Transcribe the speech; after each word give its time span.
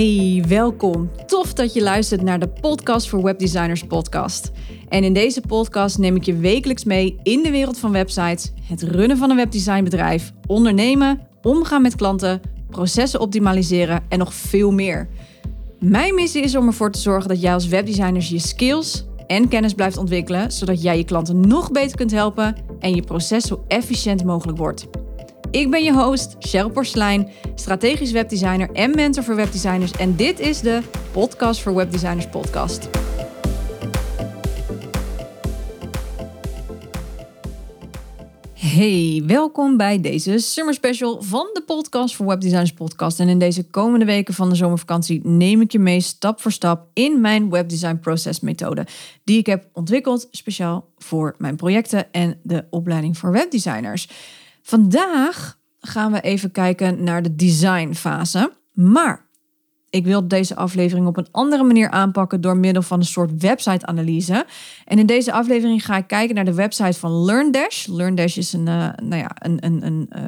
Hey, 0.00 0.44
welkom. 0.48 1.10
Tof 1.26 1.52
dat 1.52 1.72
je 1.74 1.82
luistert 1.82 2.22
naar 2.22 2.38
de 2.38 2.48
Podcast 2.48 3.08
voor 3.08 3.22
Webdesigners 3.22 3.84
podcast. 3.84 4.50
En 4.88 5.04
in 5.04 5.12
deze 5.12 5.40
podcast 5.40 5.98
neem 5.98 6.16
ik 6.16 6.22
je 6.22 6.36
wekelijks 6.36 6.84
mee 6.84 7.18
in 7.22 7.42
de 7.42 7.50
wereld 7.50 7.78
van 7.78 7.92
websites, 7.92 8.52
het 8.62 8.82
runnen 8.82 9.16
van 9.16 9.30
een 9.30 9.36
webdesignbedrijf, 9.36 10.32
ondernemen, 10.46 11.20
omgaan 11.42 11.82
met 11.82 11.94
klanten, 11.94 12.40
processen 12.70 13.20
optimaliseren 13.20 14.02
en 14.08 14.18
nog 14.18 14.34
veel 14.34 14.70
meer. 14.70 15.08
Mijn 15.78 16.14
missie 16.14 16.42
is 16.42 16.56
om 16.56 16.66
ervoor 16.66 16.90
te 16.90 17.00
zorgen 17.00 17.28
dat 17.28 17.40
jij 17.40 17.54
als 17.54 17.68
webdesigner 17.68 18.26
je 18.28 18.38
skills 18.38 19.04
en 19.26 19.48
kennis 19.48 19.74
blijft 19.74 19.96
ontwikkelen, 19.96 20.52
zodat 20.52 20.82
jij 20.82 20.96
je 20.96 21.04
klanten 21.04 21.40
nog 21.40 21.70
beter 21.70 21.96
kunt 21.96 22.10
helpen 22.10 22.56
en 22.78 22.94
je 22.94 23.02
proces 23.02 23.44
zo 23.44 23.64
efficiënt 23.68 24.24
mogelijk 24.24 24.58
wordt. 24.58 24.86
Ik 25.50 25.70
ben 25.70 25.84
je 25.84 25.92
host, 25.92 26.36
Cheryl 26.38 26.70
Porslein, 26.70 27.28
strategisch 27.54 28.12
webdesigner 28.12 28.70
en 28.72 28.94
mentor 28.94 29.24
voor 29.24 29.36
webdesigners. 29.36 29.92
En 29.92 30.16
dit 30.16 30.40
is 30.40 30.60
de 30.60 30.80
Podcast 31.12 31.60
voor 31.60 31.74
Webdesigners 31.74 32.28
podcast. 32.28 32.88
Hey, 38.54 39.22
welkom 39.26 39.76
bij 39.76 40.00
deze 40.00 40.38
summer 40.38 40.74
special 40.74 41.22
van 41.22 41.50
de 41.52 41.62
Podcast 41.66 42.16
voor 42.16 42.26
Webdesigners 42.26 42.72
podcast. 42.72 43.20
En 43.20 43.28
in 43.28 43.38
deze 43.38 43.64
komende 43.64 44.04
weken 44.04 44.34
van 44.34 44.48
de 44.48 44.54
zomervakantie 44.54 45.20
neem 45.22 45.60
ik 45.60 45.72
je 45.72 45.78
mee 45.78 46.00
stap 46.00 46.40
voor 46.40 46.52
stap 46.52 46.86
in 46.92 47.20
mijn 47.20 47.50
webdesign 47.50 47.98
process 47.98 48.40
methode. 48.40 48.86
Die 49.24 49.38
ik 49.38 49.46
heb 49.46 49.68
ontwikkeld 49.72 50.28
speciaal 50.30 50.88
voor 50.98 51.34
mijn 51.38 51.56
projecten 51.56 52.12
en 52.12 52.38
de 52.42 52.64
opleiding 52.70 53.18
voor 53.18 53.32
webdesigners. 53.32 54.08
Vandaag 54.62 55.58
gaan 55.80 56.12
we 56.12 56.20
even 56.20 56.50
kijken 56.50 57.04
naar 57.04 57.22
de 57.22 57.36
designfase. 57.36 58.52
Maar 58.72 59.28
ik 59.90 60.04
wil 60.04 60.28
deze 60.28 60.56
aflevering 60.56 61.06
op 61.06 61.16
een 61.16 61.28
andere 61.30 61.62
manier 61.62 61.90
aanpakken 61.90 62.40
door 62.40 62.56
middel 62.56 62.82
van 62.82 62.98
een 62.98 63.04
soort 63.04 63.40
website-analyse. 63.42 64.46
En 64.84 64.98
in 64.98 65.06
deze 65.06 65.32
aflevering 65.32 65.84
ga 65.84 65.96
ik 65.96 66.06
kijken 66.06 66.34
naar 66.34 66.44
de 66.44 66.54
website 66.54 66.98
van 66.98 67.10
LearnDash. 67.10 67.86
LearnDash 67.86 68.36
is 68.36 68.52
een, 68.52 68.66
uh, 68.66 68.88
nou 69.02 69.16
ja, 69.16 69.30
een, 69.34 69.64
een, 69.64 69.86
een 69.86 70.10
uh, 70.16 70.22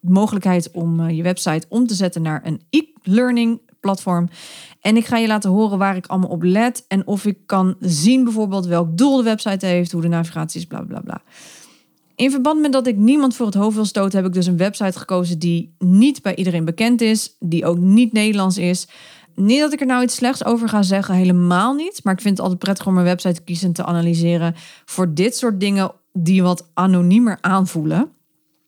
mogelijkheid 0.00 0.70
om 0.70 1.00
uh, 1.00 1.16
je 1.16 1.22
website 1.22 1.66
om 1.68 1.86
te 1.86 1.94
zetten 1.94 2.22
naar 2.22 2.40
een 2.44 2.60
e-learning 2.70 3.60
platform. 3.80 4.28
En 4.80 4.96
ik 4.96 5.06
ga 5.06 5.16
je 5.16 5.26
laten 5.26 5.50
horen 5.50 5.78
waar 5.78 5.96
ik 5.96 6.06
allemaal 6.06 6.30
op 6.30 6.42
let 6.42 6.84
en 6.88 7.06
of 7.06 7.24
ik 7.24 7.38
kan 7.46 7.76
zien 7.80 8.24
bijvoorbeeld 8.24 8.66
welk 8.66 8.96
doel 8.96 9.16
de 9.16 9.22
website 9.22 9.66
heeft, 9.66 9.92
hoe 9.92 10.02
de 10.02 10.08
navigatie 10.08 10.60
is, 10.60 10.66
bla 10.66 10.80
bla 10.80 11.00
bla. 11.00 11.22
In 12.16 12.30
verband 12.30 12.60
met 12.60 12.72
dat 12.72 12.86
ik 12.86 12.96
niemand 12.96 13.36
voor 13.36 13.46
het 13.46 13.54
hoofd 13.54 13.74
wil 13.74 13.84
stoten, 13.84 14.18
heb 14.18 14.26
ik 14.26 14.32
dus 14.32 14.46
een 14.46 14.56
website 14.56 14.98
gekozen 14.98 15.38
die 15.38 15.74
niet 15.78 16.22
bij 16.22 16.34
iedereen 16.34 16.64
bekend 16.64 17.00
is, 17.00 17.36
die 17.40 17.66
ook 17.66 17.78
niet 17.78 18.12
Nederlands 18.12 18.58
is. 18.58 18.88
Niet 19.34 19.60
dat 19.60 19.72
ik 19.72 19.80
er 19.80 19.86
nou 19.86 20.02
iets 20.02 20.14
slechts 20.14 20.44
over 20.44 20.68
ga 20.68 20.82
zeggen, 20.82 21.14
helemaal 21.14 21.74
niet. 21.74 22.00
Maar 22.02 22.14
ik 22.14 22.20
vind 22.20 22.36
het 22.36 22.42
altijd 22.46 22.62
prettig 22.64 22.86
om 22.86 22.98
een 22.98 23.04
website 23.04 23.34
te 23.34 23.42
kiezen 23.42 23.66
en 23.66 23.72
te 23.72 23.84
analyseren 23.84 24.54
voor 24.84 25.14
dit 25.14 25.36
soort 25.36 25.60
dingen 25.60 25.92
die 26.12 26.42
wat 26.42 26.70
anoniemer 26.74 27.38
aanvoelen. 27.40 28.12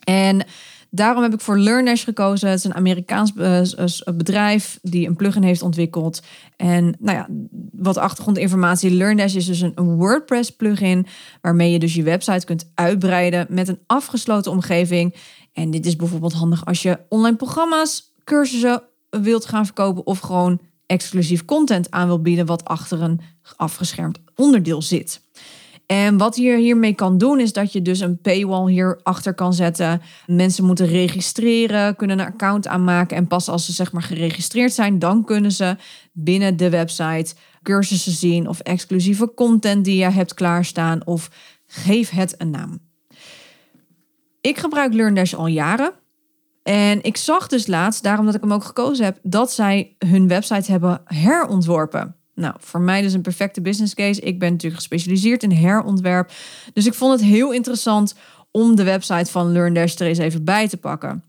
En 0.05 0.47
Daarom 0.91 1.23
heb 1.23 1.34
ik 1.34 1.41
voor 1.41 1.59
LearnDash 1.59 2.05
gekozen. 2.05 2.48
Het 2.48 2.59
is 2.59 2.65
een 2.65 2.75
Amerikaans 2.75 3.33
eh, 3.34 4.15
bedrijf 4.15 4.79
die 4.83 5.06
een 5.06 5.17
plugin 5.17 5.42
heeft 5.42 5.62
ontwikkeld. 5.62 6.23
En 6.56 6.97
nou 6.98 7.17
ja, 7.17 7.29
wat 7.73 7.97
achtergrondinformatie. 7.97 8.91
LearnDash 8.91 9.34
is 9.34 9.47
dus 9.47 9.61
een 9.61 9.97
WordPress 9.97 10.51
plugin 10.51 11.07
waarmee 11.41 11.73
je 11.73 11.79
dus 11.79 11.95
je 11.95 12.03
website 12.03 12.47
kunt 12.47 12.70
uitbreiden 12.75 13.47
met 13.48 13.69
een 13.69 13.79
afgesloten 13.87 14.53
omgeving. 14.53 15.14
En 15.53 15.70
dit 15.70 15.87
is 15.87 15.97
bijvoorbeeld 15.97 16.33
handig 16.33 16.64
als 16.67 16.83
je 16.83 16.98
online 17.09 17.37
programma's, 17.37 18.12
cursussen 18.25 18.83
wilt 19.11 19.47
gaan 19.47 19.64
verkopen 19.64 20.07
of 20.07 20.19
gewoon 20.19 20.61
exclusief 20.87 21.45
content 21.45 21.91
aan 21.91 22.07
wil 22.07 22.20
bieden 22.20 22.46
wat 22.46 22.64
achter 22.64 23.02
een 23.02 23.20
afgeschermd 23.57 24.19
onderdeel 24.35 24.83
zit. 24.83 25.20
En 25.86 26.17
wat 26.17 26.36
je 26.36 26.57
hiermee 26.57 26.95
kan 26.95 27.19
doen, 27.19 27.41
is 27.41 27.52
dat 27.52 27.73
je 27.73 27.83
dus 27.83 28.01
een 28.01 28.20
paywall 28.20 28.70
hierachter 28.70 29.35
kan 29.35 29.55
zetten. 29.55 30.02
Mensen 30.27 30.64
moeten 30.64 30.86
registreren, 30.86 31.97
kunnen 31.97 32.19
een 32.19 32.27
account 32.27 32.67
aanmaken. 32.67 33.17
En 33.17 33.27
pas 33.27 33.48
als 33.48 33.67
ze 33.67 33.73
zeg 33.73 33.92
maar 33.92 34.02
geregistreerd 34.02 34.73
zijn, 34.73 34.98
dan 34.98 35.25
kunnen 35.25 35.52
ze 35.52 35.77
binnen 36.13 36.57
de 36.57 36.70
website 36.70 37.35
cursussen 37.63 38.13
zien 38.13 38.48
of 38.48 38.61
exclusieve 38.61 39.35
content 39.35 39.85
die 39.85 39.96
je 39.96 40.11
hebt 40.11 40.35
klaarstaan. 40.35 41.07
Of 41.07 41.30
geef 41.67 42.11
het 42.11 42.35
een 42.39 42.51
naam. 42.51 42.79
Ik 44.41 44.58
gebruik 44.58 44.95
LearnDash 44.95 45.35
al 45.35 45.46
jaren. 45.46 45.92
En 46.63 47.02
ik 47.02 47.17
zag 47.17 47.46
dus 47.46 47.67
laatst, 47.67 48.02
daarom 48.02 48.27
dat 48.27 48.35
ik 48.35 48.41
hem 48.41 48.52
ook 48.52 48.64
gekozen 48.64 49.05
heb, 49.05 49.19
dat 49.23 49.52
zij 49.52 49.96
hun 49.98 50.29
website 50.29 50.70
hebben 50.70 51.01
herontworpen. 51.05 52.15
Nou, 52.36 52.55
voor 52.58 52.80
mij 52.80 53.02
dus 53.02 53.13
een 53.13 53.23
perfecte 53.23 53.61
business 53.61 53.95
case. 53.95 54.20
Ik 54.20 54.39
ben 54.39 54.51
natuurlijk 54.51 54.80
gespecialiseerd 54.80 55.42
in 55.42 55.51
herontwerp. 55.51 56.33
Dus 56.73 56.86
ik 56.86 56.95
vond 56.95 57.13
het 57.13 57.29
heel 57.29 57.52
interessant 57.52 58.14
om 58.51 58.77
de 58.77 58.85
website 58.85 59.30
van 59.30 59.52
LearnDash 59.52 59.95
er 59.95 60.07
eens 60.07 60.19
even 60.19 60.45
bij 60.45 60.69
te 60.69 60.77
pakken. 60.77 61.25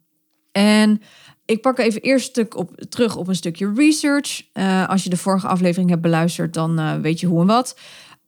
En 0.52 1.02
ik 1.46 1.62
pak 1.62 1.78
even 1.78 2.02
eerst 2.02 2.26
stuk 2.26 2.58
op, 2.58 2.82
terug 2.90 3.16
op 3.16 3.28
een 3.28 3.36
stukje 3.36 3.74
research. 3.76 4.42
Uh, 4.54 4.90
als 4.90 5.04
je 5.04 5.10
de 5.10 5.18
vorige 5.18 5.48
aflevering 5.48 5.90
hebt 5.90 6.02
beluisterd, 6.02 6.54
dan 6.54 6.80
uh, 6.80 6.96
weet 6.96 7.20
je 7.20 7.28
hoe 7.28 7.42
en 7.42 7.48
wat. 7.48 7.78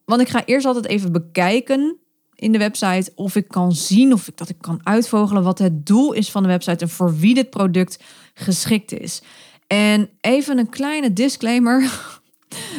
Want 0.05 0.21
ik 0.21 0.29
ga 0.29 0.45
eerst 0.45 0.65
altijd 0.65 0.85
even 0.85 1.11
bekijken 1.11 1.97
in 2.35 2.51
de 2.51 2.57
website 2.57 3.11
of 3.15 3.35
ik 3.35 3.47
kan 3.47 3.71
zien 3.71 4.13
of 4.13 4.27
ik 4.27 4.37
dat 4.37 4.49
ik 4.49 4.57
kan 4.61 4.79
uitvogelen 4.83 5.43
wat 5.43 5.59
het 5.59 5.85
doel 5.85 6.13
is 6.13 6.31
van 6.31 6.43
de 6.43 6.49
website 6.49 6.83
en 6.83 6.89
voor 6.89 7.17
wie 7.17 7.33
dit 7.33 7.49
product 7.49 8.03
geschikt 8.33 8.91
is. 8.91 9.21
En 9.67 10.09
even 10.21 10.57
een 10.57 10.69
kleine 10.69 11.13
disclaimer. 11.13 11.81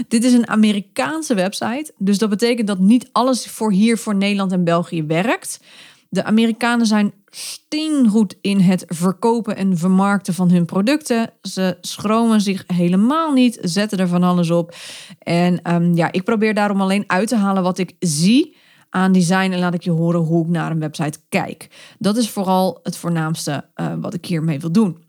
Dit 0.09 0.25
is 0.25 0.33
een 0.33 0.49
Amerikaanse 0.49 1.35
website. 1.35 1.93
Dus 1.99 2.19
dat 2.19 2.29
betekent 2.29 2.67
dat 2.67 2.79
niet 2.79 3.09
alles 3.13 3.47
voor 3.47 3.73
hier, 3.73 3.99
voor 3.99 4.15
Nederland 4.15 4.53
en 4.53 4.65
België 4.65 5.03
werkt. 5.03 5.61
De 6.09 6.25
Amerikanen 6.25 6.87
zijn 6.87 7.13
steengoed 7.31 8.37
in 8.41 8.61
het 8.61 8.85
verkopen 8.87 9.57
en 9.57 9.79
vermarkten 9.79 10.35
van 10.35 10.51
hun 10.51 10.65
producten. 10.65 11.31
Ze 11.43 11.77
schromen 11.81 12.41
zich 12.41 12.65
helemaal 12.67 13.33
niet, 13.33 13.59
zetten 13.63 13.99
er 13.99 14.09
van 14.09 14.23
alles 14.23 14.51
op. 14.51 14.75
En 15.19 15.75
um, 15.75 15.95
ja, 15.95 16.13
ik 16.13 16.25
probeer 16.25 16.55
daarom 16.55 16.81
alleen 16.81 17.05
uit 17.07 17.29
te 17.29 17.37
halen 17.37 17.63
wat 17.63 17.79
ik 17.79 17.97
zie 17.99 18.57
aan 18.89 19.13
design 19.13 19.53
en 19.53 19.59
laat 19.59 19.75
ik 19.75 19.83
je 19.83 19.91
horen 19.91 20.21
hoe 20.21 20.45
ik 20.45 20.51
naar 20.51 20.71
een 20.71 20.81
website 20.81 21.19
kijk. 21.29 21.69
Dat 21.99 22.17
is 22.17 22.31
vooral 22.31 22.81
het 22.83 22.97
voornaamste 22.97 23.65
uh, 23.77 23.95
wat 24.01 24.15
ik 24.15 24.27
hiermee 24.27 24.61
wil 24.61 24.73
doen. 24.73 25.05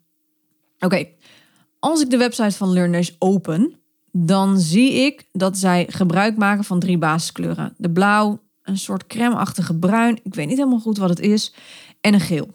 Oké, 0.80 1.08
als 1.80 2.02
ik 2.02 2.10
de 2.10 2.18
website 2.18 2.58
van 2.58 2.74
Learners 2.74 3.16
open, 3.20 3.81
dan 4.12 4.60
zie 4.60 4.94
ik 4.94 5.28
dat 5.32 5.58
zij 5.58 5.86
gebruik 5.90 6.38
maken 6.38 6.64
van 6.64 6.80
drie 6.80 6.98
basiskleuren. 6.98 7.74
De 7.78 7.92
blauw, 7.92 8.40
een 8.64 8.78
soort 8.78 9.08
crème-achtige 9.08 9.76
bruin, 9.76 10.20
ik 10.24 10.36
weet 10.36 10.48
niet 10.48 10.58
helemaal 10.58 10.80
goed 10.80 10.98
wat 10.98 11.10
het 11.10 11.20
is, 11.20 11.54
en 12.02 12.14
een 12.14 12.20
geel. 12.20 12.48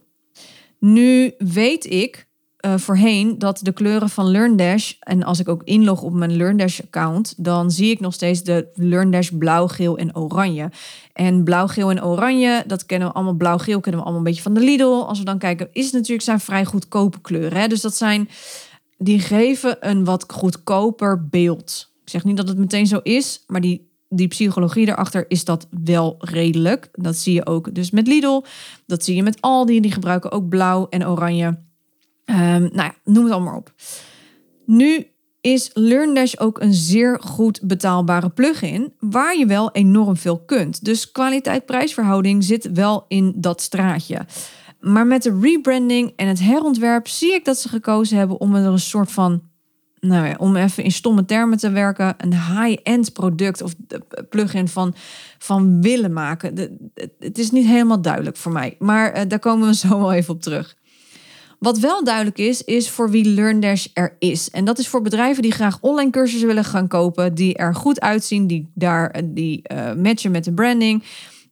Nu 0.78 1.34
weet 1.38 1.90
ik 1.90 2.26
uh, 2.66 2.74
voorheen 2.76 3.38
dat 3.38 3.60
de 3.62 3.72
kleuren 3.72 4.08
van 4.08 4.30
LearnDash, 4.30 4.92
en 5.00 5.22
als 5.22 5.40
ik 5.40 5.48
ook 5.48 5.62
inlog 5.64 6.02
op 6.02 6.12
mijn 6.12 6.36
LearnDash-account, 6.36 7.34
dan 7.36 7.70
zie 7.70 7.90
ik 7.90 8.00
nog 8.00 8.14
steeds 8.14 8.42
de 8.42 8.68
LearnDash 8.74 9.30
blauw, 9.30 9.66
geel 9.66 9.96
en 9.96 10.16
oranje. 10.16 10.70
En 11.12 11.44
blauw, 11.44 11.66
geel 11.66 11.90
en 11.90 12.04
oranje, 12.04 12.64
dat 12.66 12.86
kennen 12.86 13.08
we 13.08 13.14
allemaal, 13.14 13.34
blauw-geel 13.34 13.80
kennen 13.80 14.00
we 14.00 14.06
allemaal 14.06 14.26
een 14.26 14.32
beetje 14.32 14.42
van 14.42 14.54
de 14.54 14.60
Lidl. 14.60 15.04
Als 15.06 15.18
we 15.18 15.24
dan 15.24 15.38
kijken, 15.38 15.68
is 15.72 15.84
het 15.84 15.94
natuurlijk 15.94 16.22
zijn 16.22 16.40
vrij 16.40 16.64
goedkope 16.64 17.20
kleuren. 17.20 17.60
Hè? 17.60 17.68
Dus 17.68 17.80
dat 17.80 17.96
zijn 17.96 18.28
die 18.98 19.20
geven 19.20 19.76
een 19.80 20.04
wat 20.04 20.24
goedkoper 20.32 21.28
beeld. 21.28 21.92
Ik 22.02 22.10
zeg 22.10 22.24
niet 22.24 22.36
dat 22.36 22.48
het 22.48 22.58
meteen 22.58 22.86
zo 22.86 23.00
is, 23.02 23.44
maar 23.46 23.60
die, 23.60 23.90
die 24.08 24.28
psychologie 24.28 24.88
erachter 24.88 25.24
is 25.28 25.44
dat 25.44 25.66
wel 25.84 26.14
redelijk. 26.18 26.88
Dat 26.92 27.16
zie 27.16 27.34
je 27.34 27.46
ook 27.46 27.74
dus 27.74 27.90
met 27.90 28.06
Lidl. 28.06 28.42
Dat 28.86 29.04
zie 29.04 29.16
je 29.16 29.22
met 29.22 29.40
Aldi. 29.40 29.80
Die 29.80 29.92
gebruiken 29.92 30.32
ook 30.32 30.48
blauw 30.48 30.86
en 30.88 31.08
oranje. 31.08 31.46
Um, 31.46 32.36
nou 32.60 32.70
ja, 32.72 32.94
noem 33.04 33.24
het 33.24 33.32
allemaal 33.32 33.56
op. 33.56 33.72
Nu 34.66 35.06
is 35.40 35.70
LearnDash 35.74 36.34
ook 36.36 36.60
een 36.60 36.74
zeer 36.74 37.20
goed 37.20 37.60
betaalbare 37.62 38.28
plugin 38.28 38.92
waar 39.00 39.38
je 39.38 39.46
wel 39.46 39.72
enorm 39.72 40.16
veel 40.16 40.38
kunt. 40.38 40.84
Dus 40.84 41.12
kwaliteit-prijsverhouding 41.12 42.44
zit 42.44 42.70
wel 42.72 43.04
in 43.08 43.32
dat 43.36 43.60
straatje. 43.60 44.26
Maar 44.86 45.06
met 45.06 45.22
de 45.22 45.38
rebranding 45.40 46.12
en 46.16 46.28
het 46.28 46.40
herontwerp 46.40 47.08
zie 47.08 47.34
ik 47.34 47.44
dat 47.44 47.58
ze 47.58 47.68
gekozen 47.68 48.18
hebben 48.18 48.40
om 48.40 48.54
er 48.54 48.64
een 48.64 48.78
soort 48.78 49.12
van, 49.12 49.42
nou 50.00 50.26
ja, 50.26 50.34
om 50.38 50.56
even 50.56 50.84
in 50.84 50.92
stomme 50.92 51.24
termen 51.24 51.58
te 51.58 51.70
werken, 51.70 52.14
een 52.18 52.32
high-end 52.32 53.12
product 53.12 53.62
of 53.62 53.74
plugin 54.30 54.68
van, 54.68 54.94
van 55.38 55.82
willen 55.82 56.12
maken. 56.12 56.78
het 57.18 57.38
is 57.38 57.50
niet 57.50 57.66
helemaal 57.66 58.00
duidelijk 58.00 58.36
voor 58.36 58.52
mij, 58.52 58.76
maar 58.78 59.16
uh, 59.16 59.22
daar 59.28 59.38
komen 59.38 59.68
we 59.68 59.74
zo 59.86 59.88
wel 59.88 60.12
even 60.12 60.34
op 60.34 60.42
terug. 60.42 60.76
Wat 61.58 61.78
wel 61.78 62.04
duidelijk 62.04 62.38
is, 62.38 62.64
is 62.64 62.90
voor 62.90 63.10
wie 63.10 63.28
LearnDash 63.28 63.86
er 63.92 64.16
is. 64.18 64.50
En 64.50 64.64
dat 64.64 64.78
is 64.78 64.88
voor 64.88 65.02
bedrijven 65.02 65.42
die 65.42 65.52
graag 65.52 65.78
online 65.80 66.10
cursussen 66.10 66.48
willen 66.48 66.64
gaan 66.64 66.88
kopen, 66.88 67.34
die 67.34 67.54
er 67.54 67.74
goed 67.74 68.00
uitzien, 68.00 68.46
die 68.46 68.70
daar 68.74 69.20
die 69.24 69.62
uh, 69.72 69.92
matchen 69.92 70.30
met 70.30 70.44
de 70.44 70.52
branding 70.52 71.02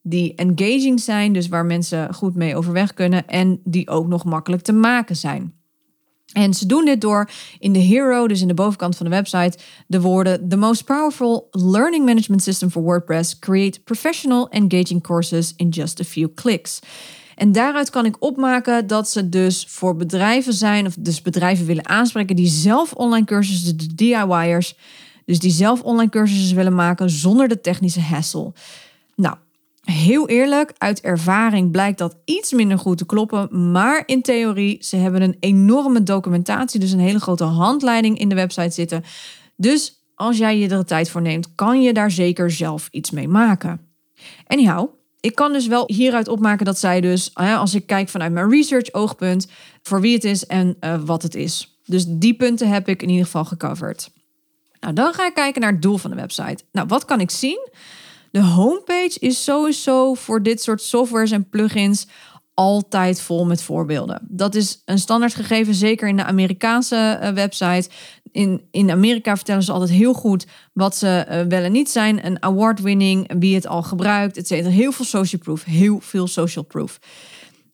die 0.07 0.35
engaging 0.35 1.01
zijn, 1.01 1.33
dus 1.33 1.49
waar 1.49 1.65
mensen 1.65 2.15
goed 2.15 2.35
mee 2.35 2.57
overweg 2.57 2.95
kunnen 2.95 3.29
en 3.29 3.61
die 3.65 3.89
ook 3.89 4.07
nog 4.07 4.25
makkelijk 4.25 4.63
te 4.63 4.73
maken 4.73 5.17
zijn. 5.17 5.55
En 6.33 6.55
ze 6.55 6.67
doen 6.67 6.85
dit 6.85 7.01
door 7.01 7.31
in 7.59 7.73
de 7.73 7.79
hero, 7.79 8.29
dus 8.29 8.41
in 8.41 8.49
de 8.49 8.55
bovenkant 8.55 8.97
van 8.97 9.07
de 9.07 9.13
website, 9.13 9.59
de 9.87 10.01
woorden 10.01 10.49
The 10.49 10.57
most 10.57 10.85
powerful 10.85 11.49
learning 11.51 12.05
management 12.05 12.43
system 12.43 12.71
for 12.71 12.83
WordPress. 12.83 13.39
Create 13.39 13.81
professional 13.81 14.49
engaging 14.49 15.03
courses 15.03 15.53
in 15.57 15.69
just 15.69 16.01
a 16.01 16.05
few 16.05 16.35
clicks. 16.35 16.81
En 17.35 17.53
daaruit 17.53 17.91
kan 17.91 18.05
ik 18.05 18.17
opmaken 18.19 18.87
dat 18.87 19.09
ze 19.09 19.29
dus 19.29 19.67
voor 19.69 19.97
bedrijven 19.97 20.53
zijn, 20.53 20.87
of 20.87 20.95
dus 20.99 21.23
bedrijven 21.23 21.67
willen 21.67 21.89
aanspreken 21.89 22.37
die 22.37 22.47
zelf 22.47 22.93
online 22.93 23.27
cursussen, 23.27 23.77
de 23.77 23.95
DIY'ers, 23.95 24.77
dus 25.25 25.39
die 25.39 25.51
zelf 25.51 25.83
online 25.83 26.11
cursussen 26.11 26.57
willen 26.57 26.75
maken 26.75 27.11
zonder 27.11 27.49
de 27.49 27.61
technische 27.61 28.01
hassle. 28.01 28.53
Nou, 29.17 29.37
Heel 29.85 30.29
eerlijk, 30.29 30.73
uit 30.79 31.01
ervaring 31.01 31.71
blijkt 31.71 31.99
dat 31.99 32.17
iets 32.25 32.53
minder 32.53 32.79
goed 32.79 32.99
te 32.99 33.07
kloppen. 33.07 33.73
Maar 33.73 34.03
in 34.07 34.23
theorie, 34.23 34.79
ze 34.81 34.97
hebben 34.97 35.23
een 35.23 35.37
enorme 35.41 36.03
documentatie, 36.03 36.81
dus 36.81 36.93
een 36.93 36.99
hele 36.99 37.21
grote 37.21 37.45
handleiding 37.45 38.19
in 38.19 38.29
de 38.29 38.35
website 38.35 38.71
zitten. 38.71 39.05
Dus 39.57 40.05
als 40.15 40.39
jij 40.39 40.59
je 40.59 40.69
er 40.69 40.85
tijd 40.85 41.11
voor 41.11 41.23
neemt, 41.23 41.55
kan 41.55 41.83
je 41.83 41.93
daar 41.93 42.11
zeker 42.11 42.51
zelf 42.51 42.89
iets 42.91 43.11
mee 43.11 43.29
maken. 43.29 43.81
Anyhow, 44.47 44.89
ik 45.21 45.35
kan 45.35 45.53
dus 45.53 45.67
wel 45.67 45.85
hieruit 45.87 46.29
opmaken 46.29 46.65
dat 46.65 46.79
zij 46.79 47.01
dus, 47.01 47.35
als 47.35 47.75
ik 47.75 47.87
kijk 47.87 48.09
vanuit 48.09 48.33
mijn 48.33 48.51
research 48.51 48.93
oogpunt, 48.93 49.49
voor 49.83 50.01
wie 50.01 50.15
het 50.15 50.25
is 50.25 50.47
en 50.47 50.77
uh, 50.81 51.03
wat 51.05 51.23
het 51.23 51.35
is. 51.35 51.79
Dus 51.85 52.05
die 52.09 52.35
punten 52.35 52.69
heb 52.69 52.89
ik 52.89 53.03
in 53.03 53.09
ieder 53.09 53.25
geval 53.25 53.45
gecoverd. 53.45 54.11
Nou, 54.81 54.95
dan 54.95 55.15
ga 55.15 55.27
ik 55.27 55.35
kijken 55.35 55.61
naar 55.61 55.73
het 55.73 55.83
doel 55.83 55.97
van 55.97 56.11
de 56.11 56.17
website. 56.17 56.65
Nou, 56.73 56.87
wat 56.87 57.05
kan 57.05 57.21
ik 57.21 57.31
zien? 57.31 57.69
De 58.35 58.43
homepage 58.43 59.17
is 59.19 59.45
sowieso 59.45 60.15
voor 60.15 60.43
dit 60.43 60.63
soort 60.63 60.83
softwares 60.83 61.31
en 61.31 61.49
plugins 61.49 62.07
altijd 62.55 63.21
vol 63.21 63.47
met 63.47 63.63
voorbeelden. 63.63 64.27
Dat 64.29 64.55
is 64.55 64.83
een 64.85 64.99
standaard 64.99 65.35
gegeven, 65.35 65.75
zeker 65.75 66.09
in 66.09 66.17
de 66.17 66.25
Amerikaanse 66.25 67.19
uh, 67.23 67.29
website. 67.29 67.89
In, 68.31 68.69
in 68.71 68.91
Amerika 68.91 69.37
vertellen 69.37 69.63
ze 69.63 69.73
altijd 69.73 69.91
heel 69.91 70.13
goed 70.13 70.47
wat 70.73 70.97
ze 70.97 71.27
uh, 71.31 71.41
wel 71.49 71.63
en 71.63 71.73
niet 71.73 71.91
zijn. 71.91 72.27
Een 72.27 72.43
award-winning, 72.43 73.35
wie 73.39 73.55
het 73.55 73.67
al 73.67 73.83
gebruikt, 73.83 74.37
et 74.37 74.47
cetera. 74.47 74.71
Heel 74.71 74.93
veel 74.93 75.05
social 75.05 75.41
proof, 75.41 75.65
heel 75.65 76.01
veel 76.01 76.27
social 76.27 76.65
proof. 76.65 76.99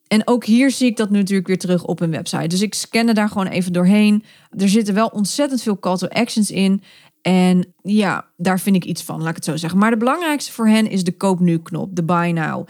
En 0.07 0.27
ook 0.27 0.45
hier 0.45 0.71
zie 0.71 0.87
ik 0.87 0.97
dat 0.97 1.09
natuurlijk 1.09 1.47
weer 1.47 1.59
terug 1.59 1.83
op 1.83 1.99
een 1.99 2.11
website. 2.11 2.47
Dus 2.47 2.61
ik 2.61 2.73
scanne 2.73 3.13
daar 3.13 3.29
gewoon 3.29 3.47
even 3.47 3.73
doorheen. 3.73 4.23
Er 4.49 4.69
zitten 4.69 4.93
wel 4.93 5.07
ontzettend 5.07 5.61
veel 5.61 5.79
call 5.79 5.97
to 5.97 6.07
actions 6.07 6.51
in. 6.51 6.81
En 7.21 7.73
ja, 7.81 8.25
daar 8.37 8.59
vind 8.59 8.75
ik 8.75 8.85
iets 8.85 9.03
van, 9.03 9.19
laat 9.19 9.29
ik 9.29 9.35
het 9.35 9.45
zo 9.45 9.57
zeggen. 9.57 9.79
Maar 9.79 9.91
de 9.91 9.97
belangrijkste 9.97 10.51
voor 10.51 10.67
hen 10.67 10.89
is 10.89 11.03
de 11.03 11.17
koop 11.17 11.39
nu 11.39 11.57
knop, 11.57 11.95
de 11.95 12.03
buy 12.03 12.31
now. 12.31 12.67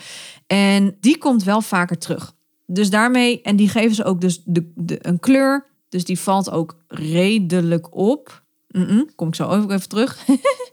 En 0.47 0.97
die 0.99 1.17
komt 1.17 1.43
wel 1.43 1.61
vaker 1.61 1.97
terug. 1.97 2.33
Dus 2.65 2.89
daarmee, 2.89 3.41
en 3.41 3.55
die 3.55 3.69
geven 3.69 3.95
ze 3.95 4.03
ook 4.03 4.21
dus 4.21 4.41
de, 4.45 4.97
een 5.01 5.19
kleur. 5.19 5.65
Dus 5.89 6.05
die 6.05 6.19
valt 6.19 6.51
ook 6.51 6.77
redelijk 6.87 7.95
op. 7.95 8.43
kom 9.15 9.27
ik 9.27 9.35
zo 9.35 9.47
ook 9.47 9.71
even 9.71 9.89
terug. 9.89 10.25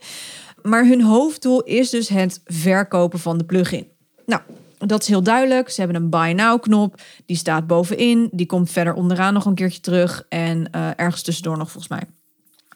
maar 0.71 0.87
hun 0.87 1.03
hoofddoel 1.03 1.63
is 1.63 1.91
dus 1.91 2.09
het 2.09 2.41
verkopen 2.45 3.19
van 3.19 3.39
de 3.39 3.45
plugin. 3.45 3.87
Nou, 4.27 4.43
dat 4.79 5.03
is 5.03 5.09
heel 5.09 5.23
duidelijk. 5.23 5.71
Ze 5.71 5.81
hebben 5.81 6.03
een 6.03 6.11
buy 6.11 6.33
now 6.33 6.63
knop. 6.63 7.01
Die 7.27 7.37
staat 7.37 7.67
bovenin. 7.67 8.29
Die 8.33 8.47
komt 8.47 8.71
verder 8.71 8.95
onderaan 8.95 9.35
nog 9.35 9.45
een 9.45 9.55
keertje 9.55 9.81
terug. 9.81 10.25
En 10.29 10.69
uh, 10.75 10.91
ergens 10.97 11.23
tussendoor 11.23 11.59
nog 11.59 11.71
volgens 11.71 11.93
mij. 11.93 12.07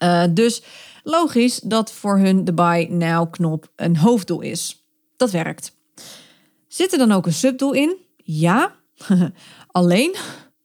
Uh, 0.02 0.34
dus 0.34 0.62
Logisch 1.02 1.60
dat 1.60 1.93
voor 1.93 2.19
hun 2.19 2.44
de 2.44 2.52
Buy 2.52 2.87
Now 2.90 3.31
knop 3.31 3.72
een 3.76 3.96
hoofddoel 3.96 4.40
is. 4.40 4.87
Dat 5.16 5.31
werkt. 5.31 5.76
Zit 6.66 6.93
er 6.93 6.99
dan 6.99 7.12
ook 7.12 7.26
een 7.26 7.32
subdoel 7.32 7.72
in? 7.72 7.96
Ja. 8.16 8.75
Alleen, 9.66 10.14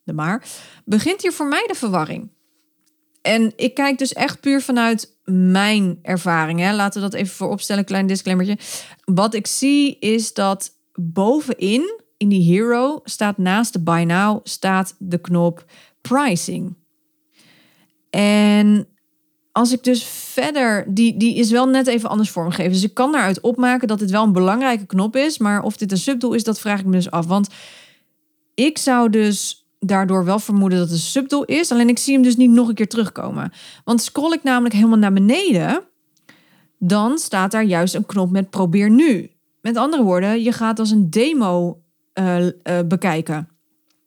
de 0.04 0.13
maar, 0.13 0.44
begint 0.86 1.22
hier 1.22 1.34
voor 1.34 1.48
mij 1.48 1.63
de 1.68 1.75
verwarring. 1.75 2.30
En 3.22 3.54
ik 3.56 3.74
kijk 3.74 3.98
dus 3.98 4.13
echt 4.13 4.39
puur 4.39 4.62
vanuit 4.62 5.18
mijn 5.24 6.00
ervaring. 6.01 6.60
Hè. 6.60 6.74
Laten 6.75 7.01
we 7.01 7.10
dat 7.10 7.19
even 7.19 7.36
voor 7.36 7.50
opstellen, 7.50 7.86
klein 7.86 8.07
disclaimertje. 8.07 8.57
Wat 9.04 9.34
ik 9.34 9.48
zie 9.48 10.00
is 10.00 10.34
dat 10.34 10.72
bovenin, 10.94 12.01
in 12.18 12.30
die 12.30 12.54
hero, 12.54 13.00
staat 13.04 13.38
naast 13.38 13.74
de 13.74 13.80
Buy 13.80 14.04
Now, 14.04 14.39
staat 14.44 14.95
de 15.00 15.18
knop 15.18 15.66
pricing. 16.01 16.75
En 18.10 18.88
als 19.57 19.71
ik 19.71 19.83
dus 19.83 20.04
verder, 20.04 20.86
die, 20.88 21.18
die 21.18 21.36
is 21.36 21.51
wel 21.51 21.68
net 21.68 21.88
even 21.88 22.09
anders 22.09 22.30
vormgegeven. 22.30 22.71
Dus 22.71 22.83
ik 22.83 22.94
kan 22.94 23.12
daaruit 23.12 23.42
opmaken 23.42 23.88
dat 23.88 24.00
dit 24.00 24.12
wel 24.12 24.24
een 24.24 24.31
belangrijke 24.31 24.86
knop 24.86 25.15
is. 25.15 25.38
Maar 25.38 25.63
of 25.63 25.77
dit 25.77 25.92
een 25.92 25.98
subdoel 25.98 26.33
is, 26.33 26.44
dat 26.44 26.59
vraag 26.59 26.80
ik 26.80 26.86
me 26.86 26.92
dus 26.92 27.12
af. 27.12 27.25
Want 27.25 27.48
ik 28.54 28.77
zou 28.77 29.09
dus 29.09 29.68
daardoor 29.80 30.25
wel 30.25 30.39
vermoeden 30.39 30.80
dat 30.80 30.88
het 30.88 30.98
een 30.98 31.04
subdoel 31.04 31.45
is. 31.45 31.71
Alleen 31.71 31.89
ik 31.89 31.98
zie 31.98 32.13
hem 32.13 32.24
dus 32.24 32.36
niet 32.36 32.50
nog 32.50 32.68
een 32.68 32.75
keer 32.75 32.88
terugkomen. 32.88 33.51
Want 33.83 34.01
scroll 34.01 34.33
ik 34.33 34.44
namelijk 34.44 34.75
helemaal 34.75 34.98
naar 34.98 35.13
beneden, 35.13 35.83
dan 36.80 37.18
staat 37.18 37.51
daar 37.51 37.63
juist 37.63 37.95
een 37.95 38.06
knop 38.06 38.31
met 38.31 38.50
probeer 38.50 38.89
nu. 38.89 39.31
Met 39.62 39.77
andere 39.77 40.03
woorden, 40.03 40.44
je 40.44 40.51
gaat 40.51 40.80
als 40.80 40.92
een 40.92 41.10
demo 41.10 41.81
uh, 42.13 42.45
uh, 42.45 42.51
bekijken. 42.86 43.50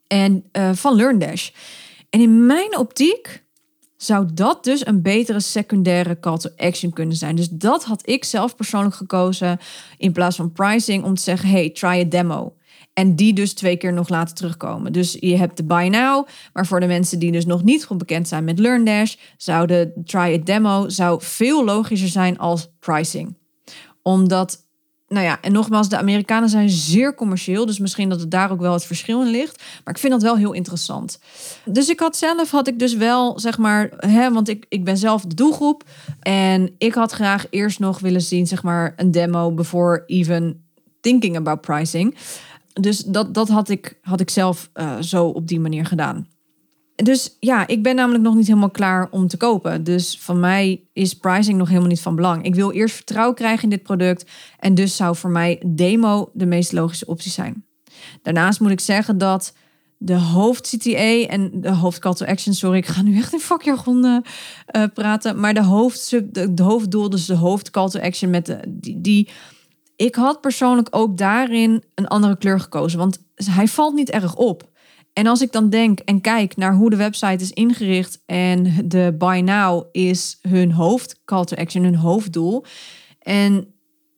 En 0.06 0.44
uh, 0.52 0.70
van 0.72 0.96
LearnDash. 0.96 1.50
En 2.10 2.20
in 2.20 2.46
mijn 2.46 2.78
optiek 2.78 3.42
zou 4.02 4.26
dat 4.34 4.64
dus 4.64 4.86
een 4.86 5.02
betere 5.02 5.40
secundaire 5.40 6.20
call 6.20 6.38
to 6.38 6.50
action 6.56 6.92
kunnen 6.92 7.16
zijn. 7.16 7.36
Dus 7.36 7.48
dat 7.48 7.84
had 7.84 8.08
ik 8.08 8.24
zelf 8.24 8.56
persoonlijk 8.56 8.94
gekozen 8.94 9.58
in 9.98 10.12
plaats 10.12 10.36
van 10.36 10.52
pricing 10.52 11.04
om 11.04 11.14
te 11.14 11.22
zeggen: 11.22 11.48
hey, 11.48 11.70
try 11.70 12.00
a 12.00 12.04
demo. 12.04 12.54
En 12.92 13.16
die 13.16 13.32
dus 13.32 13.52
twee 13.52 13.76
keer 13.76 13.92
nog 13.92 14.08
laten 14.08 14.34
terugkomen. 14.34 14.92
Dus 14.92 15.16
je 15.20 15.36
hebt 15.36 15.56
de 15.56 15.64
buy 15.64 15.88
now, 15.88 16.26
maar 16.52 16.66
voor 16.66 16.80
de 16.80 16.86
mensen 16.86 17.18
die 17.18 17.32
dus 17.32 17.46
nog 17.46 17.62
niet 17.62 17.84
goed 17.84 17.98
bekend 17.98 18.28
zijn 18.28 18.44
met 18.44 18.58
LearnDash, 18.58 19.14
zou 19.36 19.66
de 19.66 19.92
try 20.04 20.38
a 20.40 20.44
demo 20.44 20.88
zou 20.88 21.22
veel 21.22 21.64
logischer 21.64 22.08
zijn 22.08 22.38
als 22.38 22.70
pricing. 22.78 23.36
Omdat 24.02 24.68
nou 25.14 25.24
ja, 25.24 25.38
en 25.40 25.52
nogmaals, 25.52 25.88
de 25.88 25.96
Amerikanen 25.96 26.48
zijn 26.48 26.68
zeer 26.68 27.14
commercieel. 27.14 27.66
Dus 27.66 27.78
misschien 27.78 28.08
dat 28.08 28.20
het 28.20 28.30
daar 28.30 28.50
ook 28.50 28.60
wel 28.60 28.72
het 28.72 28.84
verschil 28.84 29.22
in 29.22 29.30
ligt. 29.30 29.62
Maar 29.84 29.94
ik 29.94 30.00
vind 30.00 30.12
dat 30.12 30.22
wel 30.22 30.36
heel 30.36 30.52
interessant. 30.52 31.18
Dus 31.64 31.88
ik 31.88 32.00
had 32.00 32.16
zelf, 32.16 32.50
had 32.50 32.68
ik 32.68 32.78
dus 32.78 32.94
wel, 32.94 33.38
zeg 33.38 33.58
maar, 33.58 33.90
hè, 33.96 34.32
want 34.32 34.48
ik, 34.48 34.66
ik 34.68 34.84
ben 34.84 34.96
zelf 34.96 35.22
de 35.22 35.34
doelgroep. 35.34 35.84
En 36.20 36.74
ik 36.78 36.94
had 36.94 37.12
graag 37.12 37.46
eerst 37.50 37.78
nog 37.78 37.98
willen 37.98 38.20
zien, 38.20 38.46
zeg 38.46 38.62
maar, 38.62 38.92
een 38.96 39.10
demo 39.10 39.52
before 39.52 40.02
even 40.06 40.64
thinking 41.00 41.36
about 41.36 41.60
pricing. 41.60 42.14
Dus 42.72 42.98
dat, 42.98 43.34
dat 43.34 43.48
had, 43.48 43.68
ik, 43.68 43.98
had 44.02 44.20
ik 44.20 44.30
zelf 44.30 44.70
uh, 44.74 45.00
zo 45.00 45.26
op 45.26 45.48
die 45.48 45.60
manier 45.60 45.86
gedaan. 45.86 46.26
Dus 47.02 47.36
ja, 47.40 47.66
ik 47.66 47.82
ben 47.82 47.94
namelijk 47.94 48.24
nog 48.24 48.34
niet 48.34 48.46
helemaal 48.46 48.70
klaar 48.70 49.08
om 49.10 49.28
te 49.28 49.36
kopen. 49.36 49.84
Dus 49.84 50.18
van 50.20 50.40
mij 50.40 50.82
is 50.92 51.14
pricing 51.14 51.58
nog 51.58 51.68
helemaal 51.68 51.88
niet 51.88 52.00
van 52.00 52.16
belang. 52.16 52.44
Ik 52.44 52.54
wil 52.54 52.70
eerst 52.72 52.94
vertrouwen 52.94 53.34
krijgen 53.34 53.62
in 53.62 53.70
dit 53.70 53.82
product. 53.82 54.30
En 54.58 54.74
dus 54.74 54.96
zou 54.96 55.16
voor 55.16 55.30
mij 55.30 55.62
demo 55.66 56.30
de 56.32 56.46
meest 56.46 56.72
logische 56.72 57.06
optie 57.06 57.30
zijn. 57.30 57.64
Daarnaast 58.22 58.60
moet 58.60 58.70
ik 58.70 58.80
zeggen 58.80 59.18
dat 59.18 59.54
de 59.98 60.14
hoofd-CTA 60.18 61.26
en 61.26 61.50
de 61.60 61.70
hoofd-call 61.70 62.14
to 62.14 62.26
action... 62.26 62.54
Sorry, 62.54 62.76
ik 62.76 62.86
ga 62.86 63.02
nu 63.02 63.16
echt 63.16 63.32
in 63.32 63.40
vakjargon 63.40 64.04
uh, 64.04 64.18
praten. 64.94 65.40
Maar 65.40 65.54
de, 65.54 65.64
hoofd, 65.64 66.10
de, 66.10 66.54
de 66.54 66.62
hoofddoel, 66.62 67.10
dus 67.10 67.26
de 67.26 67.34
hoofd-call 67.34 67.88
to 67.88 68.00
action 68.00 68.30
met 68.30 68.46
de, 68.46 68.60
die, 68.68 69.00
die... 69.00 69.28
Ik 69.96 70.14
had 70.14 70.40
persoonlijk 70.40 70.88
ook 70.90 71.16
daarin 71.18 71.82
een 71.94 72.06
andere 72.06 72.36
kleur 72.36 72.60
gekozen. 72.60 72.98
Want 72.98 73.18
hij 73.34 73.68
valt 73.68 73.94
niet 73.94 74.10
erg 74.10 74.34
op. 74.34 74.69
En 75.12 75.26
als 75.26 75.40
ik 75.40 75.52
dan 75.52 75.70
denk 75.70 75.98
en 75.98 76.20
kijk 76.20 76.56
naar 76.56 76.74
hoe 76.74 76.90
de 76.90 76.96
website 76.96 77.42
is 77.42 77.50
ingericht 77.50 78.22
en 78.26 78.88
de 78.88 79.14
buy 79.18 79.40
now 79.40 79.84
is 79.92 80.38
hun 80.48 80.72
hoofd 80.72 81.20
call 81.24 81.44
to 81.44 81.56
action, 81.56 81.84
hun 81.84 81.96
hoofddoel. 81.96 82.64
En 83.18 83.74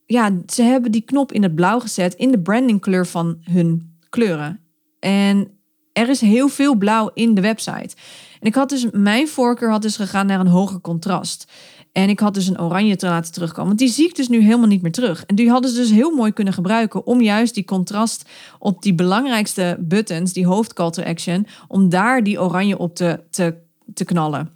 ja, 0.06 0.30
ze 0.46 0.62
hebben 0.62 0.92
die 0.92 1.04
knop 1.04 1.32
in 1.32 1.42
het 1.42 1.54
blauw 1.54 1.80
gezet 1.80 2.14
in 2.14 2.30
de 2.30 2.40
brandingkleur 2.40 3.06
van 3.06 3.38
hun 3.40 3.99
kleuren. 4.08 4.61
En 4.99 5.58
er 5.92 6.08
is 6.08 6.20
heel 6.20 6.49
veel 6.49 6.75
blauw 6.75 7.11
in 7.14 7.34
de 7.34 7.40
website. 7.40 7.96
En 8.40 8.49
ik 8.49 8.54
had 8.54 8.68
dus, 8.68 8.87
mijn 8.90 9.28
voorkeur 9.28 9.70
had 9.70 9.82
dus 9.82 9.96
gegaan 9.96 10.26
naar 10.26 10.40
een 10.40 10.46
hoger 10.46 10.80
contrast. 10.80 11.52
En 11.92 12.08
ik 12.08 12.20
had 12.20 12.34
dus 12.34 12.49
een 12.49 12.61
oranje 12.61 12.96
te 12.96 13.06
laten 13.06 13.32
terugkomen. 13.32 13.66
Want 13.66 13.78
die 13.78 13.88
zie 13.88 14.08
ik 14.08 14.16
dus 14.16 14.28
nu 14.28 14.42
helemaal 14.42 14.66
niet 14.66 14.82
meer 14.82 14.92
terug. 14.92 15.25
En 15.26 15.34
die 15.34 15.50
hadden 15.50 15.70
ze 15.70 15.76
dus 15.76 15.90
heel 15.90 16.11
mooi 16.11 16.32
kunnen 16.32 16.54
gebruiken 16.54 17.06
om 17.06 17.20
juist 17.20 17.54
die 17.54 17.64
contrast 17.64 18.28
op 18.58 18.82
die 18.82 18.94
belangrijkste 18.94 19.76
buttons, 19.80 20.32
die 20.32 20.46
hoofd 20.46 20.72
call 20.72 20.90
to 20.90 21.02
action, 21.02 21.46
om 21.68 21.88
daar 21.88 22.22
die 22.22 22.40
oranje 22.40 22.78
op 22.78 22.94
te, 22.94 23.20
te, 23.30 23.54
te 23.94 24.04
knallen. 24.04 24.50